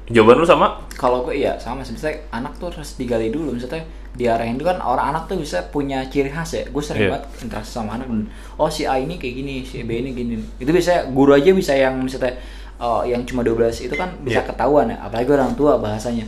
[0.07, 0.67] Jawaban lu sama?
[0.91, 5.13] kalau gue iya sama sebenarnya anak tuh harus digali dulu maksudnya diarahin itu kan orang
[5.13, 7.11] anak tuh bisa punya ciri khas ya gue sering Iya.
[7.13, 10.36] banget interaksi sama anak dan, oh si A ini kayak gini si B ini gini
[10.57, 12.36] itu bisa guru aja bisa yang misalnya
[12.76, 14.49] eh, yang cuma 12 itu kan bisa Iya.
[14.49, 16.26] ketahuan ya apalagi orang tua bahasanya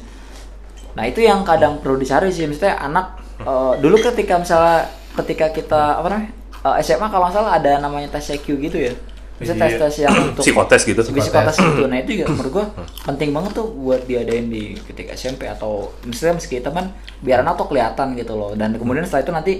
[0.92, 3.06] nah itu yang kadang perlu dicari sih misalnya anak
[3.40, 6.32] eh, dulu ketika misalnya ketika kita apa namanya
[6.64, 8.94] eh, SMA kalau nggak salah ada namanya tes IQ gitu ya?
[9.36, 11.02] Bisa tes tes yang untuk Psikotes gitu.
[11.02, 11.58] psikotes.
[11.58, 12.66] itu nah itu juga menurut gua
[13.04, 17.68] penting banget tuh buat diadain di ketika SMP atau misalnya meski teman biar anak tuh
[17.68, 18.54] kelihatan gitu loh.
[18.54, 19.54] Dan kemudian setelah itu nanti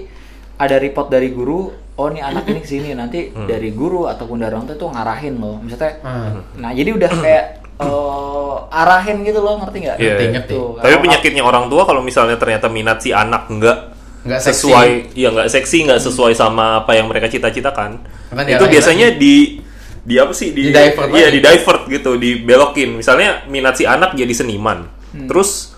[0.54, 4.54] ada report dari guru oh nih anak ini ke sini nanti dari guru ataupun dari
[4.54, 5.58] orang tua tuh ngarahin loh.
[5.58, 6.38] Misalnya Hmm.
[6.56, 7.44] nah jadi udah kayak
[7.82, 9.96] eh, arahin gitu loh ngerti nggak?
[9.98, 10.32] Iya, Ngerti, iya.
[10.38, 10.54] ngerti.
[10.54, 13.78] Tuh, Tapi penyakitnya orang tua kalau misalnya ternyata minat si anak nggak
[14.22, 14.54] Nggak seksi.
[14.62, 17.98] sesuai, iya nggak seksi, nggak sesuai sama apa yang mereka cita-citakan,
[18.28, 19.58] Akan itu biasanya di
[20.00, 22.96] di apa sih di, Di divert iya di divert gitu, dibelokin.
[22.96, 25.26] Misalnya minat si anak jadi seniman, Hmm.
[25.26, 25.74] terus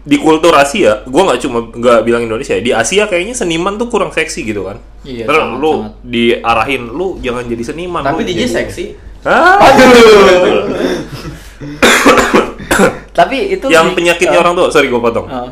[0.00, 3.86] di kultur Asia, gue nggak cuma nggak bilang Indonesia, ya, di Asia kayaknya seniman tuh
[3.86, 4.80] kurang seksi gitu kan.
[5.02, 5.92] Iya, Terus sangat, lu sangat.
[6.02, 8.00] diarahin lu jangan jadi seniman.
[8.02, 8.84] Tapi DJ jadi- seksi.
[9.22, 9.60] Ah,
[13.12, 15.26] tapi itu yang penyakitnya eh, orang tua, sorry gue potong.
[15.26, 15.48] eh,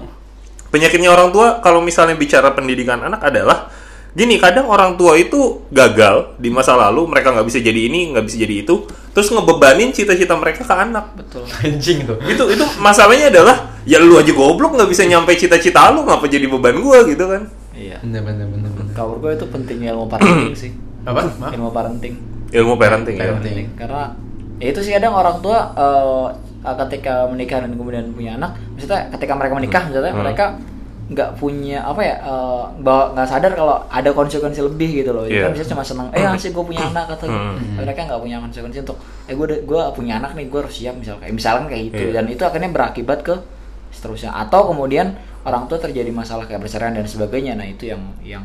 [0.69, 3.69] penyakitnya orang tua kalau misalnya bicara pendidikan anak adalah
[4.09, 8.25] gini kadang orang tua itu gagal di masa lalu mereka nggak bisa jadi ini nggak
[8.27, 8.75] bisa jadi itu
[9.12, 12.16] terus ngebebanin cita-cita mereka ke anak betul Anjing tuh.
[12.27, 16.51] itu itu masalahnya adalah ya lu aja goblok nggak bisa nyampe cita-cita lu ngapa jadi
[16.51, 17.47] beban gua gitu kan
[17.77, 18.91] iya Bener bener bener bener.
[18.97, 20.73] kalau gue itu pentingnya ilmu parenting sih
[21.09, 21.23] Apa?
[21.39, 21.53] Maaf.
[21.55, 22.14] ilmu parenting
[22.51, 23.66] ilmu parenting ya Parenting.
[23.79, 24.03] karena
[24.59, 25.59] ya itu sih kadang orang tua
[26.69, 30.23] eh, ketika menikah dan kemudian punya anak maksudnya ketika mereka menikah misalnya Hmm.
[30.23, 30.47] mereka
[31.09, 35.25] nggak punya apa ya eh, bahwa nggak sadar kalau ada konsekuensi lebih gitu loh.
[35.25, 37.57] Jadi kan bisa cuma seneng eh sih gue punya anak atau Hmm.
[37.77, 41.21] mereka nggak punya konsekuensi untuk eh gue gue punya anak nih gue harus siap misalnya
[41.23, 42.12] kayak misalkan kayak gitu Iya.
[42.12, 43.35] dan itu akhirnya berakibat ke
[43.89, 48.45] seterusnya atau kemudian orang tua terjadi masalah kayak perceraian dan sebagainya nah itu yang yang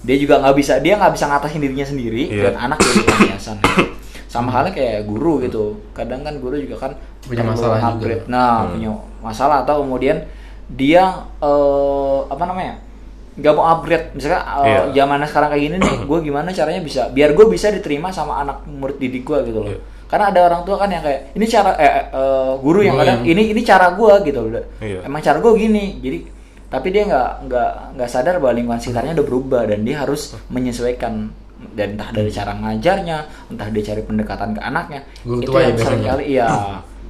[0.00, 2.32] dia juga nggak bisa dia nggak bisa ngatasin dirinya sendiri Hmm.
[2.32, 2.42] Iya.
[2.44, 3.56] dan anak jadi pelampiasan
[4.26, 7.88] sama halnya kayak guru gitu kadang kan guru juga kan Punya masalah juga.
[7.92, 8.22] upgrade.
[8.26, 8.70] nah Hmm.
[8.72, 10.22] punya masalah atau kemudian
[10.68, 11.04] dia
[11.38, 12.74] eh, apa namanya
[13.34, 14.80] nggak mau upgrade misalnya eh, Iya.
[14.96, 18.64] zaman sekarang kayak gini nih gue gimana caranya bisa biar gue bisa diterima sama anak
[18.64, 19.80] murid didik gue gitu loh Iya.
[20.06, 23.28] karena ada orang tua kan yang kayak ini cara eh, eh, guru yang kadang yang-
[23.28, 25.00] ini ini cara gue gitu loh Iya.
[25.02, 26.18] emang cara gue gini jadi
[26.66, 31.30] tapi dia nggak nggak nggak sadar bahwa lingkungan sekitarnya udah berubah dan dia harus menyesuaikan
[31.72, 35.62] dan entah dari cara ngajarnya entah dia cari pendekatan ke anaknya Guru itu tua ya
[35.62, 35.88] yang biasanya.
[35.88, 36.46] sering kali iya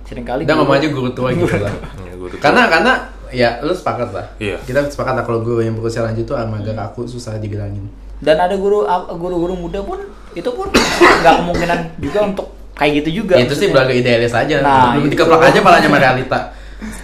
[0.02, 1.74] sering kali Udah guru- ngomong aja guru tua gitu lah.
[2.06, 2.40] Ya, guru tua.
[2.40, 2.92] Karena karena
[3.28, 4.26] ya lu sepakat lah.
[4.36, 4.56] Iya.
[4.60, 7.82] Kita sepakat lah kalau guru yang berusia lanjut tuh agak kaku susah dibilangin.
[8.16, 10.00] dan ada guru guru-guru muda pun
[10.32, 10.70] itu pun
[11.20, 14.62] nggak kemungkinan juga untuk kayak gitu juga Ya, itu sih belaga idealis aja.
[14.62, 15.12] Nah, Belum itu.
[15.12, 16.38] dikeplak aja palanya sama realita.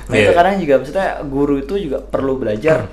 [0.05, 0.33] Nah itu Iya.
[0.33, 2.87] kadang juga maksudnya guru itu juga perlu belajar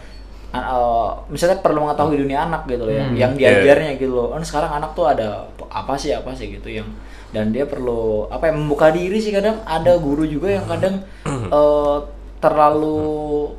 [0.52, 3.50] uh, misalnya perlu mengetahui dunia anak gitu loh yang, Hmm, yang iya.
[3.56, 4.28] diajarnya gitu loh.
[4.32, 6.90] Kan sekarang anak tuh ada apa sih apa sih gitu yang
[7.30, 9.62] dan dia perlu apa ya membuka diri sih kadang.
[9.62, 11.06] Ada guru juga yang kadang
[11.50, 12.02] uh,
[12.40, 13.54] terlalu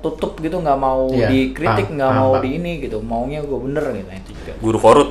[0.00, 2.42] tutup gitu nggak mau Iya, dikritik nggak mau paham.
[2.42, 2.98] di ini gitu.
[3.00, 4.52] Maunya gue bener gitu itu juga.
[4.58, 5.10] Guru korut.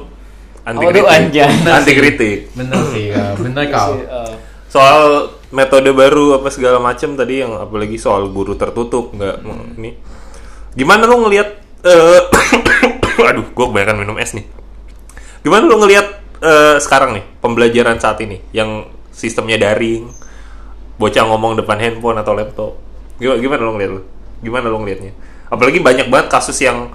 [0.60, 1.48] Anti Oh, aduh, anjay.
[1.48, 3.32] kritik anti kritik Bener sih, ya.
[3.42, 3.96] bener kau.
[3.96, 4.34] Sih, uh,
[4.68, 5.00] soal
[5.50, 9.98] metode baru apa segala macam tadi yang apalagi soal guru tertutup nggak mau ini
[10.78, 11.48] gimana lo ngelihat
[11.86, 12.22] eh
[13.30, 14.46] aduh gue kebanyakan minum es nih.
[15.44, 16.08] Gimana lo ngelihat
[16.44, 18.44] eh, sekarang nih pembelajaran saat ini?
[18.52, 20.12] Yang sistemnya daring
[21.00, 22.76] bocah ngomong depan handphone atau laptop.
[23.20, 24.02] Gimana, gimana lo ngeliat lo
[24.40, 25.14] gimana lo ngelihatnya?
[25.52, 26.92] Apalagi banyak banget kasus yang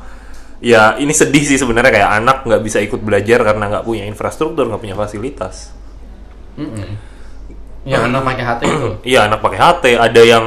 [0.65, 1.93] ya ini sedih sih sebenarnya.
[1.93, 5.73] Kayak anak nggak bisa ikut belajar karena nggak punya infrastruktur nggak punya fasilitas.
[6.55, 7.15] Mm-mm.
[7.85, 8.91] Yang anak pakai hati itu.
[9.05, 9.85] Iya anak pakai HT.
[10.01, 10.45] Ada yang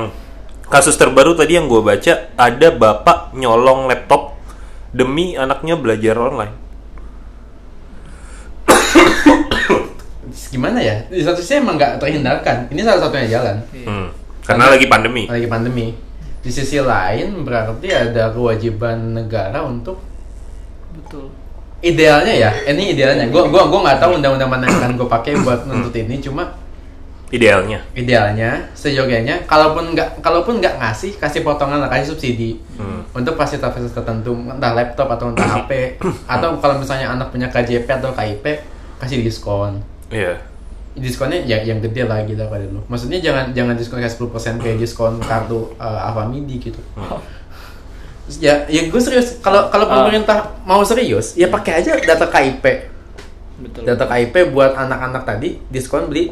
[0.68, 4.36] kasus terbaru tadi yang gue baca ada bapak nyolong laptop
[4.92, 6.56] demi anaknya belajar online.
[10.48, 11.04] Gimana ya?
[11.12, 12.72] Di satu sisi emang nggak terhindarkan.
[12.72, 13.56] Ini salah satunya jalan.
[13.86, 14.08] Hmm.
[14.42, 15.24] Karena lagi pandemi.
[15.28, 15.92] Lagi pandemi.
[16.42, 20.00] Di sisi lain berarti ada kewajiban negara untuk
[20.96, 21.30] betul
[21.82, 22.52] idealnya ya.
[22.74, 23.26] Ini idealnya.
[23.30, 26.18] Gua gua gua nggak tahu undang-undang mana yang akan gue pakai buat nuntut ini.
[26.22, 26.58] Cuma
[27.28, 27.84] Idealnya.
[27.92, 33.04] idealnya seyogianya kalaupun nggak kalaupun nggak ngasih kasih potongan lah kasih subsidi Hmm.
[33.12, 38.12] untuk fasilitas-fasilitas tertentu entah laptop atau entah HP atau kalau misalnya anak punya KJP atau
[38.12, 38.46] KIP
[38.98, 40.40] kasih diskon Iya.
[40.96, 44.78] diskonnya ya yang gede lah gitu pada dulu maksudnya jangan jangan diskon kayak 10% kayak
[44.78, 46.80] diskon kartu uh, Avamidi gitu
[48.24, 49.94] Terus ya ya gue serius kalau kalau Ah.
[50.00, 52.64] pemerintah mau serius ya pakai aja data KIP
[53.60, 56.32] betul data KIP buat anak-anak tadi diskon beli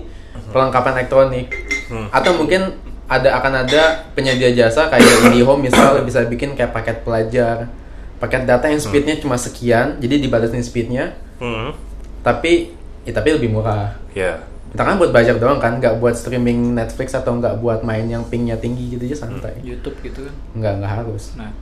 [0.56, 1.52] perlengkapan elektronik
[1.86, 2.10] Hmm.
[2.10, 7.70] Atau mungkin ada akan ada penyedia jasa kayak IndiHome misal bisa bikin kayak paket pelajar,
[8.18, 11.78] paket data yang speednya cuma sekian, jadi dibatasin speednya, Hmm.
[12.26, 12.74] tapi
[13.06, 13.94] ya, tapi lebih murah.
[14.18, 14.42] Ya.
[14.74, 18.26] Kita kan buat belajar doang kan, nggak buat streaming Netflix atau nggak buat main yang
[18.26, 19.62] pingnya tinggi gitu aja santai.
[19.62, 20.34] YouTube gitu kan.
[20.58, 21.38] Nggak nggak harus.
[21.38, 21.54] Nah,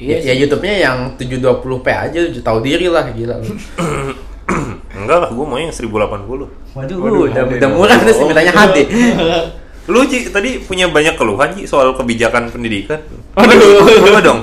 [0.00, 0.40] Ya, iya ya sih.
[0.48, 3.36] YouTube-nya yang 720p aja, tahu diri lah gila.
[5.00, 6.46] Enggak lah, gue mau yang 1080.
[6.70, 6.96] Waduh,
[7.26, 8.82] udah, udah murah nih sih mintanya hati.
[9.88, 13.00] Lu Ji, tadi punya banyak keluhan Ji soal kebijakan pendidikan.
[13.34, 13.82] Aduh.
[13.98, 14.40] Coba dong.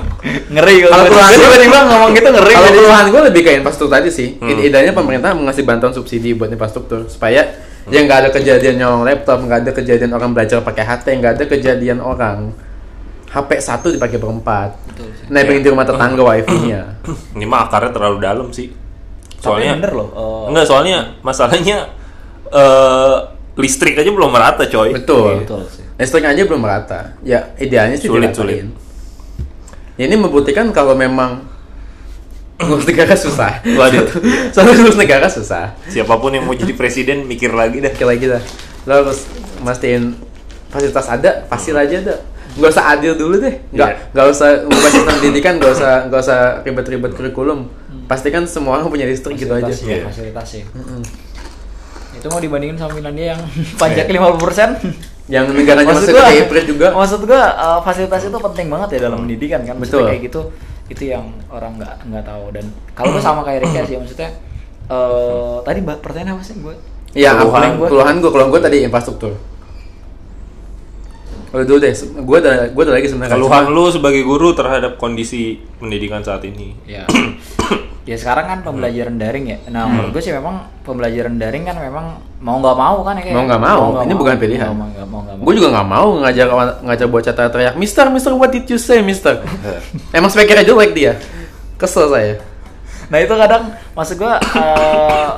[0.48, 4.08] ngeri Kalau kalau keluhan- tiba-tiba ngomong gitu ngeri Kalau keluhan gue lebih ke infrastruktur tadi
[4.08, 4.36] sih.
[4.36, 4.50] Hmm.
[4.50, 7.48] Ide- Idenya pemerintah mengasih bantuan subsidi buat infrastruktur supaya
[7.86, 11.44] ya nggak ada kejadian nyolong laptop, nggak ada kejadian orang belajar pakai HT, nggak ada
[11.46, 12.52] kejadian orang
[13.26, 14.76] HP satu dipakai berempat.
[14.94, 15.28] Sih.
[15.28, 17.00] Nebeng di rumah tetangga wifi-nya.
[17.32, 18.68] Ini mah akarnya terlalu dalam sih.
[19.38, 20.08] Soalnya bener loh.
[20.12, 21.76] eh, Enggak, soalnya masalahnya
[22.48, 23.16] eh
[23.58, 24.94] listrik aja belum merata, coy.
[24.94, 25.42] Betul.
[25.42, 25.82] Betul sih.
[25.98, 27.18] Listrik aja belum merata.
[27.26, 28.30] Ya idealnya sih Sulit.
[29.98, 31.42] Ya, ini membuktikan kalau memang
[32.62, 33.62] ngurus negara susah.
[33.66, 34.06] Waduh.
[34.54, 35.74] Soalnya ngurus negara susah.
[35.90, 37.90] Siapa pun yang mau jadi presiden mikir lagi dah.
[37.90, 38.42] Oke lagi dah.
[38.86, 39.26] Lo harus
[39.62, 40.14] mastiin
[40.70, 42.16] fasilitas ada, pasti aja ada.
[42.58, 43.54] Gak usah adil dulu deh.
[43.70, 43.96] Gak, Iya.
[44.10, 47.70] gak usah ngubah sistem pendidikan, gak usah, gak usah ribet-ribet kurikulum.
[48.04, 49.64] Pastikan semua orang punya listrik gitu aja.
[49.64, 50.04] Fasilitas ya, Iya.
[50.04, 50.64] fasilitas ya.
[52.12, 53.40] Itu mau dibandingin sama Finlandia yang
[53.80, 54.82] pajak 50%.
[55.28, 56.86] Yang negaranya maksud masih gua, kayak hybrid juga.
[56.90, 59.76] maksud gua uh, fasilitas itu penting banget ya dalam pendidikan kan.
[59.76, 60.08] Maksudnya Betul.
[60.08, 60.40] kayak gitu
[60.88, 62.64] itu yang orang nggak nggak tahu dan
[62.96, 64.32] kalau gua sama kayak Rika sih maksudnya
[64.88, 66.72] eh tadi mbak pertanyaan apa sih gue?
[67.12, 67.88] Ya, Keluhan keluhan gua.
[67.88, 69.32] keluhan gue, keluhan gue tadi infrastruktur.
[71.48, 73.34] Kalau dulu deh, gue ada, gue ada lagi sebenarnya.
[73.34, 76.76] Keluhan Cuma- lu sebagai guru terhadap kondisi pendidikan saat ini.
[76.84, 77.08] Ya.
[78.08, 79.58] ya sekarang kan pembelajaran daring ya.
[79.68, 83.36] Nah menurut gue sih memang pembelajaran daring kan memang mau nggak mau kan ya kayak
[83.36, 84.68] Mau nggak mau, nggak ini bukan pilihan.
[84.72, 85.44] Mau nggak mau nggak mau.
[85.44, 86.46] Gue juga nggak mau ngajar
[86.84, 89.40] ngajar bocah teriak, Mister, Mister, what did you say, Mister?
[90.16, 91.12] Emang speakernya jelek dia.
[91.76, 92.34] Kesel saya.
[93.08, 95.28] Nah itu kadang maksud gua eh,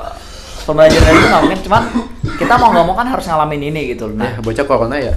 [0.63, 1.83] pembelajaran daring itu nggak mungkin cuman
[2.35, 4.11] kita mau nggak mau kan harus ngalamin ini gitu.
[4.11, 5.15] Nah, Nah, bocah corona ya.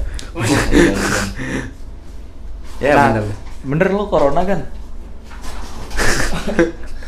[2.83, 3.25] Ya nah, benar.
[3.63, 4.67] bener lu corona kan?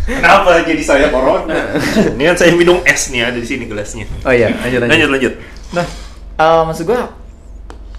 [0.07, 1.75] Kenapa jadi saya corona?
[2.15, 4.07] Ini kan saya minum es nih ada di sini gelasnya.
[4.23, 4.91] Oh iya, lanjut lanjut.
[4.95, 5.35] Lanjut lanjut.
[5.75, 5.87] Nah
[6.39, 7.11] eh, maksud gua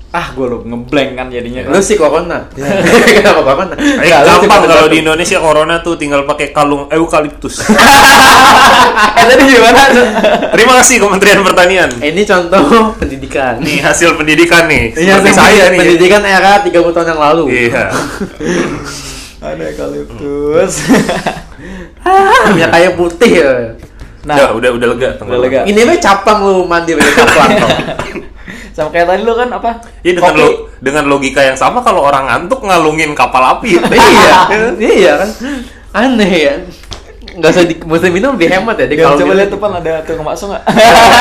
[0.08, 1.68] ah gue lu ngeblank kan jadinya.
[1.68, 2.48] Lu sih corona.
[3.18, 3.76] Kenapa corona?
[3.76, 7.60] Eh, gampang kalau di Indonesia corona tuh tinggal pakai kalung eukaliptus.
[9.20, 9.82] eh tadi gimana?
[10.56, 11.90] Terima kasih Kementerian Pertanian.
[12.00, 12.64] Ini contoh
[13.04, 13.60] pendidikan.
[13.60, 14.96] Nih hasil pendidikan nih.
[14.96, 15.80] Ini hasil saya nih.
[15.84, 17.44] pendidikan era 30 tahun yang lalu.
[17.52, 17.92] Iya.
[19.44, 20.88] Ada eukaliptus.
[22.56, 23.52] Minyak kayu putih ya.
[24.24, 25.10] Nah, udah udah lega.
[25.20, 25.62] Udah lega.
[25.68, 27.52] Ini mah capang lu mandi pakai capang.
[28.78, 29.82] Sama kayak tadi lu kan apa?
[30.06, 30.42] Iya dengan Kopi.
[30.46, 33.74] lo, dengan logika yang sama kalau orang ngantuk ngalungin kapal api.
[33.98, 34.38] iya,
[35.02, 35.30] iya kan.
[35.98, 36.54] Aneh ya.
[37.42, 38.86] Nggak usah di, mesti minum lebih hemat ya.
[38.86, 40.64] Di Dia kalau coba lihat depan ada tukang bakso nggak?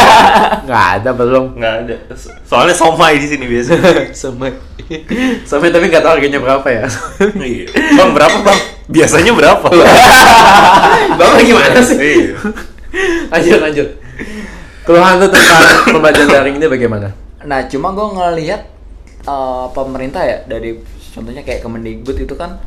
[0.69, 1.45] Nggak ada belum.
[1.57, 1.97] Nggak ada.
[2.45, 3.73] Soalnya somai di sini biasa.
[4.13, 4.53] Sampai
[5.49, 6.85] sampai tapi nggak tahu harganya berapa ya.
[7.41, 7.73] Iya.
[7.97, 8.61] Bang berapa bang?
[8.93, 9.67] Biasanya berapa?
[11.17, 11.97] Bapak gimana sih?
[11.97, 12.37] Iya.
[13.33, 13.89] Lanjut lanjut.
[14.85, 17.26] Keluhan tuh tentang pembelajaran daring ini bagaimana?
[17.45, 18.63] Nah, cuma gue ngelihat
[19.27, 20.81] eh, pemerintah ya dari
[21.13, 22.61] contohnya kayak Kemendikbud itu kan,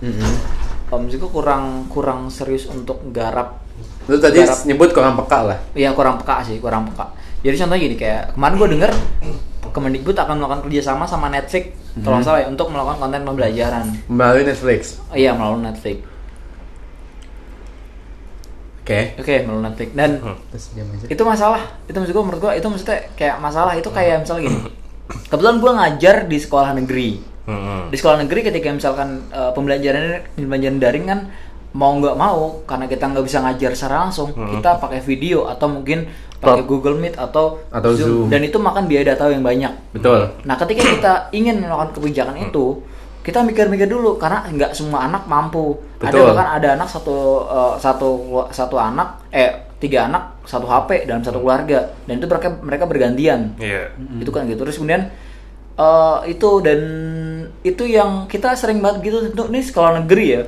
[0.89, 3.61] om juga kurang kurang serius untuk garap.
[4.09, 4.65] Lu tadi Garap.
[4.65, 5.57] nyebut kurang peka lah.
[5.78, 7.13] Iya kurang peka sih, kurang peka.
[7.45, 8.91] Jadi contohnya gini kayak kemarin gue denger
[9.70, 13.86] Kemendikbud akan melakukan kerjasama sama Netflix kalau salah ya, untuk melakukan konten pembelajaran.
[14.09, 14.97] Melalui Netflix.
[15.13, 16.09] Iya melalui Netflix.
[18.90, 19.00] Oke.
[19.16, 21.06] Oke melalui Netflix dan aja.
[21.08, 24.58] itu masalah itu maksud gue menurut gue itu maksudnya kayak masalah itu kayak misalnya gini
[25.30, 27.12] kebetulan gue ngajar di sekolah negeri
[27.46, 27.90] Hmm.
[27.90, 31.20] di sekolah negeri ketika misalkan uh, pembelajaran pembelajaran daring kan
[31.74, 36.06] mau nggak mau karena kita nggak bisa ngajar secara langsung kita pakai video atau mungkin
[36.38, 38.30] pakai Google Meet atau, Atau Zoom.
[38.30, 40.30] dan itu makan biaya data yang banyak Betul.
[40.46, 42.86] nah ketika kita ingin melakukan kebijakan itu
[43.30, 45.77] kita mikir-mikir dulu karena nggak semua anak mampu.
[46.01, 46.25] Ada Betul.
[46.34, 48.09] bahkan ada anak satu uh, satu
[48.49, 51.93] satu anak eh tiga anak satu HP dalam satu keluarga.
[52.09, 53.53] Dan itu mereka mereka bergantian.
[53.61, 53.93] Iya.
[54.17, 54.65] itu kan gitu.
[54.65, 55.07] Terus kemudian
[55.77, 56.80] eh, itu dan
[57.63, 60.41] itu yang kita sering banget gitu untuk nih sekolah negeri ya.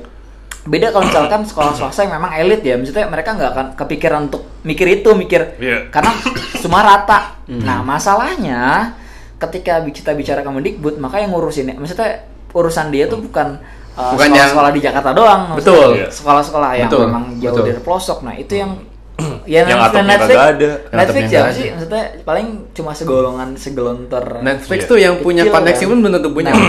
[0.61, 2.75] Beda kalau misalkan sekolah swasta yang memang elit ya.
[2.75, 5.87] Maksudnya mereka nggak akan kepikiran untuk mikir itu mikir Iya.
[5.93, 6.11] karena
[6.59, 7.39] semua rata.
[7.47, 8.93] Nah masalahnya
[9.41, 13.59] ketika kita bicara Kemendikbud maka yang ngurusin maksudnya urusan dia tuh bukan
[13.93, 15.87] uh, Bukan sekolah, yang- sekolah di Jakarta doang Betul.
[15.95, 16.07] Iya.
[16.07, 17.03] sekolah-sekolah yang Betul.
[17.05, 17.65] memang jauh Betul.
[17.65, 18.71] dari pelosok nah itu yang
[19.45, 20.69] ya Yang Netflix, atapnya Netflix, ada.
[20.91, 24.89] Netflix ya sih maksudnya paling cuma segolongan segelonter Netflix Iya.
[24.89, 25.89] tuh yang punya koneksi kan?
[25.89, 26.51] pun belum tentu punya.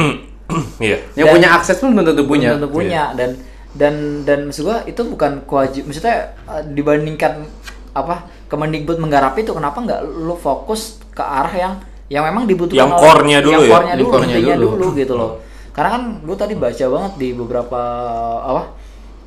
[0.78, 0.98] Iya.
[1.14, 2.48] yang Dan- punya akses pun belum tentu punya.
[2.50, 3.30] belum tentu punya dan
[3.72, 7.48] dan dan maksud gua itu bukan kewajib maksudnya eh, dibandingkan
[7.92, 11.74] apa Kemendikbud menggarap itu kenapa nggak lu fokus ke arah yang
[12.06, 13.70] yang memang dibutuhkan Yang core-nya dulu yang ya?
[13.70, 14.68] core-nya Yang dulu, core-nya intinya dulu.
[14.68, 15.30] dulu gitu loh
[15.72, 17.80] karena kan lu tadi baca banget di beberapa
[18.38, 18.62] apa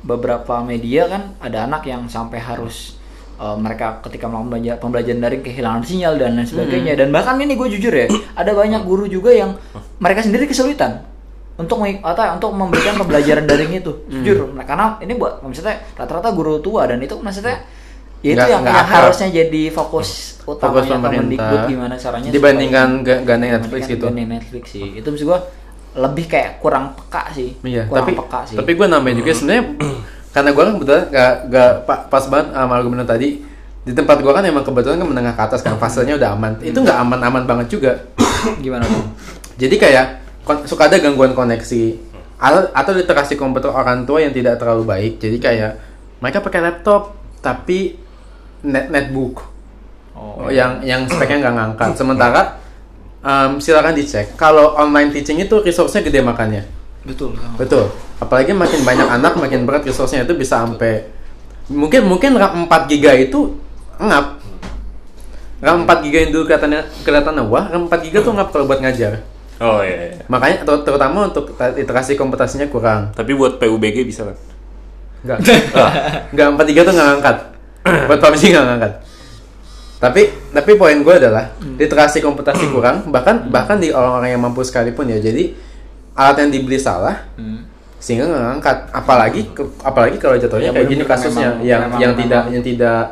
[0.00, 2.94] beberapa media kan ada anak yang sampai harus
[3.36, 6.94] eh, mereka ketika melakukan pembelajaran, pembelajaran daring kehilangan sinyal dan lain sebagainya.
[6.94, 8.06] Dan bahkan ini gue jujur ya
[8.40, 9.58] ada banyak guru juga yang
[9.98, 11.02] mereka sendiri kesulitan
[11.56, 13.92] untuk atau untuk memberikan pembelajaran daring itu.
[14.06, 17.64] Jujur karena ini buat maksudnya rata-rata guru tua dan itu maksudnya
[18.22, 21.66] ya itu yang, yang harusnya jadi fokus Fokus utamanya pemerintah.
[21.66, 24.06] Gimana caranya Dibandingkan supaya- ga- gandeng Netflix gitu.
[24.06, 24.86] Netflix sih.
[24.94, 25.40] Itu maksud gua
[25.96, 27.56] lebih kayak kurang peka sih.
[27.64, 28.56] Iya, kurang tapi peka sih.
[28.60, 29.64] tapi gue nambahin juga sebenarnya
[30.36, 33.28] karena gue kan kebetulan gak, gak pa- pas banget sama argumen tadi.
[33.86, 36.58] Di tempat gue kan emang kebetulan kan menengah ke atas kan fasenya udah aman.
[36.60, 37.92] Itu nggak aman-aman banget juga.
[38.64, 39.04] Gimana tuh?
[39.56, 40.06] Jadi kayak
[40.42, 41.82] kon- suka ada gangguan koneksi
[42.36, 45.12] atau, atau literasi komputer orang tua yang tidak terlalu baik.
[45.22, 45.72] Jadi kayak
[46.20, 47.96] mereka pakai laptop tapi
[48.66, 49.46] net netbook.
[50.16, 51.90] Oh, yang yang speknya nggak ngangkat.
[51.94, 52.58] Sementara
[53.26, 56.62] em, silakan dicek kalau online teaching itu resource-nya gede makannya
[57.02, 57.86] betul Betul.
[58.16, 61.04] Apalagi makin banyak anak, makin berat resource-nya itu bisa sampai
[61.68, 63.52] mungkin mungkin RAM 4 GB itu
[64.00, 64.40] ngap.
[65.60, 68.80] RAM 4 GB yang dulu kelihatannya kelihatannya wah, RAM 4 GB tuh ngap kalau buat
[68.80, 69.20] ngajar.
[69.56, 70.24] Oh iya, iya.
[70.28, 73.12] Makanya ter- terutama untuk literasi komputasinya kurang.
[73.12, 74.36] Tapi buat PUBG bisa kan?
[75.24, 75.38] Enggak.
[76.32, 77.36] Enggak 4 GB tuh nggak ngangkat.
[78.08, 78.92] Buat PUBG nggak ngangkat.
[79.96, 85.08] Tapi tapi poin gue adalah literasi komputasi kurang bahkan bahkan di orang-orang yang mampu sekalipun
[85.08, 85.18] ya.
[85.18, 85.56] Jadi
[86.12, 87.64] alat yang dibeli salah Hmm.
[87.96, 91.96] sehingga ngangkat apalagi ke- apalagi kalau jatuhnya Ya, kayak gini bener-bener kasusnya memang- yang memang-
[91.98, 92.22] yang memang.
[92.22, 93.02] tidak yang tidak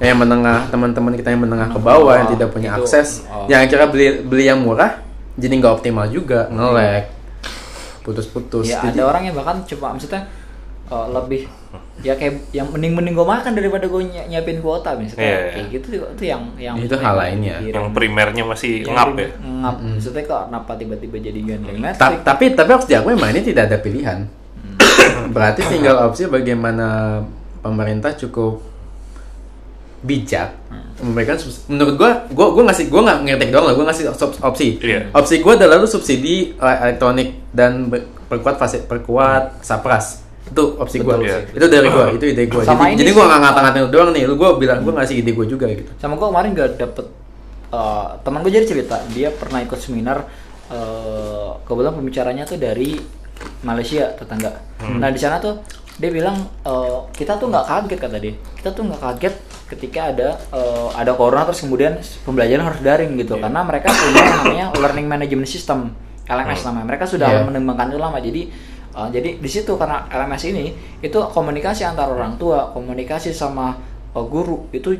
[0.00, 3.46] yang menengah teman-teman kita yang menengah ke bawah yang Oh, tidak punya itu, akses oh.
[3.46, 5.02] yang akhirnya beli beli yang murah
[5.34, 7.10] jadi nggak optimal juga ngelek
[8.02, 10.24] putus-putus ya Jadi- ada orang yang bahkan cuma maksudnya
[10.86, 11.42] eh, lebih
[12.00, 15.38] ya kayak yang mending mending gue makan daripada gue nyiapin kuota misalnya iya.
[15.50, 17.60] kayak gitu itu yang yang Itu hal lainnya.
[17.60, 19.28] Yang primernya masih Yang ngap ya.
[19.40, 23.40] ngap maksudnya kok kenapa tiba-tiba jadi gandeng Ta- Netflix tapi tapi harus diakui memang ini
[23.42, 24.18] tidak ada pilihan
[24.54, 25.28] Hmm.
[25.34, 27.20] berarti tinggal opsi bagaimana
[27.60, 28.64] pemerintah cukup
[30.00, 30.84] bijak Hmm.
[31.04, 34.76] memberikan menurut gua gua gua ngasih gua nggak ngetek doang lah gua ngasih op- opsi
[34.78, 35.08] Iya.
[35.10, 37.88] opsi gua adalah lu subsidi ele- elektronik dan
[38.24, 41.16] perkuat perkuat sapras itu opsi gua.
[41.16, 41.56] Betul sih.
[41.56, 42.62] itu dari gua itu ide gua.
[42.62, 43.28] Sama jadi, jadi gua sih.
[43.28, 44.22] nggak ngata-ngatain doang nih.
[44.24, 45.88] Lu gua bilang gua ngasih ide gua juga gitu.
[45.96, 47.06] Sama gue kemarin gak dapet
[47.70, 48.96] eh, teman gue jadi cerita.
[49.10, 50.28] Dia pernah ikut seminar
[50.68, 52.96] eh, kebetulan pembicaranya tuh dari
[53.60, 54.52] Malaysia tetangga.
[54.94, 55.58] Nah di sana tuh
[55.94, 58.34] dia bilang eh, kita tuh nggak kaget kata dia.
[58.54, 59.34] Kita tuh nggak kaget
[59.64, 63.38] ketika ada eh, ada corona terus kemudian pembelajaran harus daring gitu.
[63.38, 65.90] Karena mereka punya namanya learning management system
[66.24, 66.86] LMS namanya.
[66.88, 67.40] Mereka sudah Iya.
[67.44, 68.16] mengembangkan itu lama.
[68.16, 68.42] Jadi
[68.94, 70.70] uh, jadi di situ karena LMS ini
[71.02, 73.76] itu komunikasi antara orang tua komunikasi sama
[74.14, 74.94] uh, guru itu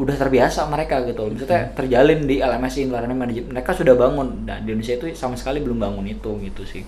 [0.00, 1.28] udah terbiasa mereka gitu.
[1.28, 4.48] Maksudnya terjalin di LMS ini management mereka sudah bangun.
[4.48, 6.82] Dan di Indonesia itu sama sekali belum bangun itu gitu sih.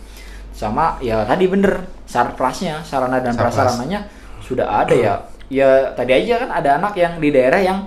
[0.55, 3.53] Sama ya tadi bener sarprasnya sarana dan Sarpras.
[3.53, 4.01] prasarananya
[4.41, 5.15] sudah ada ya.
[5.53, 7.85] Ya tadi aja kan ada anak yang di daerah yang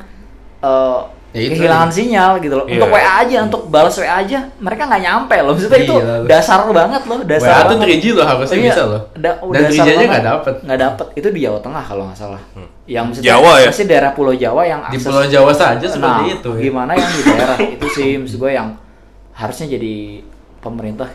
[0.61, 1.97] uh, Ya itu kehilangan tadi.
[1.99, 2.73] sinyal gitu loh Iya.
[2.75, 6.25] untuk WA aja untuk balas WA aja mereka nggak nyampe loh maksudnya itu Gila lu.
[6.25, 7.87] dasar banget loh dasar WA tuh banget.
[7.93, 9.01] 3G loh, harusnya Iya, bisa loh.
[9.13, 10.09] da- Dan dasar 3G-nya banget.
[10.09, 10.53] nggak dapet.
[10.63, 12.41] nggak dapet itu di Jawa Tengah kalau nggak salah
[12.85, 13.67] yang maksudnya Jawa ya?
[13.67, 16.61] pasti daerah Pulau Jawa yang di akses- Pulau Jawa saja seperti nah, itu ya.
[16.63, 18.69] gimana yang di daerah itu sih maksud gue yang
[19.31, 19.95] harusnya jadi
[20.57, 21.09] pemerintah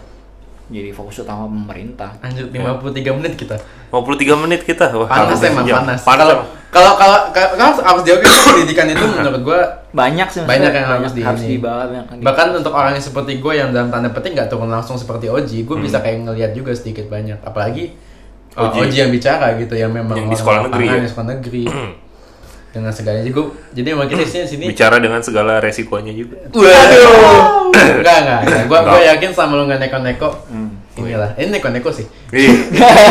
[0.73, 2.83] jadi fokus utama pemerintah Anjir 53
[3.15, 3.61] menit kita
[3.93, 4.89] 53 menit kita.
[4.91, 5.85] Wah, panas emang sejam.
[5.85, 6.01] panas.
[6.01, 6.25] Panas.
[6.25, 6.37] Kalau
[6.73, 9.61] kalau kalau kalau kalau harus jawab itu pendidikan itu menurut gua
[9.93, 11.45] banyak sih Banyak yang harus di harus
[12.19, 15.63] bahkan untuk orang yang seperti gue yang dalam tanda petik nggak turun langsung seperti Oji,
[15.63, 15.85] gue Hmm.
[15.85, 17.37] bisa kayak ngelihat juga sedikit banyak.
[17.45, 17.93] Apalagi
[18.53, 18.79] Oji.
[18.83, 18.97] Oji.
[18.99, 20.97] yang bicara gitu yang memang Yang di orang sekolah negeri ya?
[20.97, 21.63] di sekolah negeri
[22.73, 23.41] dengan segalanya juga.
[23.71, 24.65] Jadi emang kita sini sini.
[24.67, 26.41] Bicara dengan segala resikonya juga.
[26.49, 27.69] Waduh.
[28.01, 28.41] enggak enggak.
[28.65, 29.05] gua Enggak.
[29.13, 30.29] yakin sama lu nggak neko-neko.
[30.49, 30.62] Hmm.
[30.93, 31.33] Inilah.
[31.35, 32.05] Ini neko-neko sih.
[32.31, 32.53] Ih,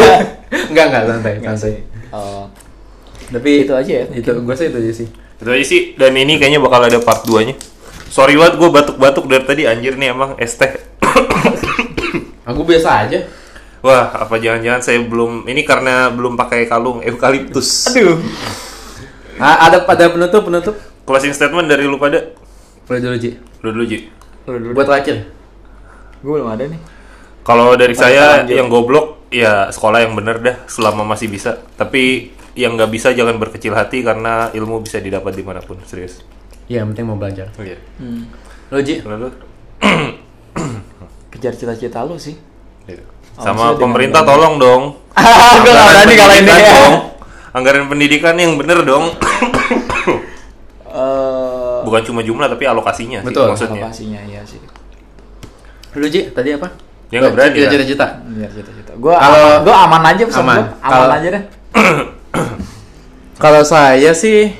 [0.69, 1.73] enggak enggak santai santai.
[2.13, 2.45] Oh,
[3.32, 5.07] Tapi Itu aja ya, Itu gue sih itu aja sih.
[5.41, 5.82] itu aja sih.
[5.97, 7.57] Dan ini kayaknya bakal ada part 2-nya.
[8.11, 10.69] Sorry banget gue batuk-batuk dari tadi anjir nih emang es teh.
[12.51, 13.19] Aku biasa aja.
[13.82, 17.89] Wah, apa jangan-jangan saya belum ini karena belum pakai kalung eukaliptus.
[17.89, 18.21] aduh
[19.41, 20.75] Ah, ada pada penutup penutup.
[21.01, 22.29] Closing statement dari lu pada.
[22.86, 23.41] Boleh dulu Ji.
[23.65, 24.05] Lu dulu Ji.
[24.45, 25.25] Buat terakhir.
[26.21, 26.77] gue belum ada nih
[27.41, 28.53] Kalau dari Pada saya lanjut.
[28.53, 31.57] yang goblok ya sekolah yang bener dah selama masih bisa.
[31.73, 36.21] Tapi yang nggak bisa jangan berkecil hati karena ilmu bisa didapat di mana pun serius.
[36.67, 37.49] Iya, yang penting mau belajar.
[37.55, 37.79] Iya.
[38.69, 39.01] Lo Ji?
[39.01, 39.27] Lalu
[41.29, 42.35] Kejar cita-cita lu sih.
[42.85, 43.01] Iya.
[43.33, 44.83] Oh, Sama pemerintah tolong dong.
[45.57, 46.75] gue gak berani kalau ini pendidikan ya.
[46.77, 46.95] dong.
[47.51, 49.05] Anggaran pendidikan yang bener dong.
[50.91, 53.79] Eh, Bukan cuma jumlah tapi alokasinya sih Betul, maksudnya.
[53.79, 54.59] alokasinya iya sih.
[55.95, 56.67] Lo Ji, tadi apa?
[57.12, 57.72] Ya nggak berani lah.
[57.76, 58.07] Cita-cita.
[58.32, 58.91] Iya cita-cita.
[58.95, 60.55] Gue Kalau- aman, gue aman aja pesan Aman.
[60.57, 60.68] gua.
[60.80, 61.43] Aman Kalau- aja deh.
[63.43, 64.53] Kalau saya sih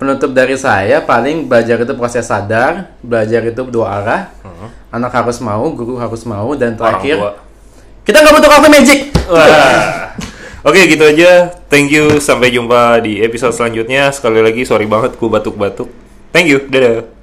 [0.00, 4.22] penutup dari saya paling belajar itu proses sadar, belajar itu dua arah.
[4.90, 7.20] Anak harus mau, guru harus mau, dan terakhir
[8.02, 9.00] kita nggak butuh coffee magic.
[9.28, 10.16] Wah.
[10.60, 11.52] Oke gitu aja.
[11.68, 12.18] Thank you.
[12.18, 14.12] Sampai jumpa di episode selanjutnya.
[14.12, 15.88] Sekali lagi sorry banget gue batuk-batuk.
[16.32, 16.58] Thank you.
[16.68, 17.19] Dadah.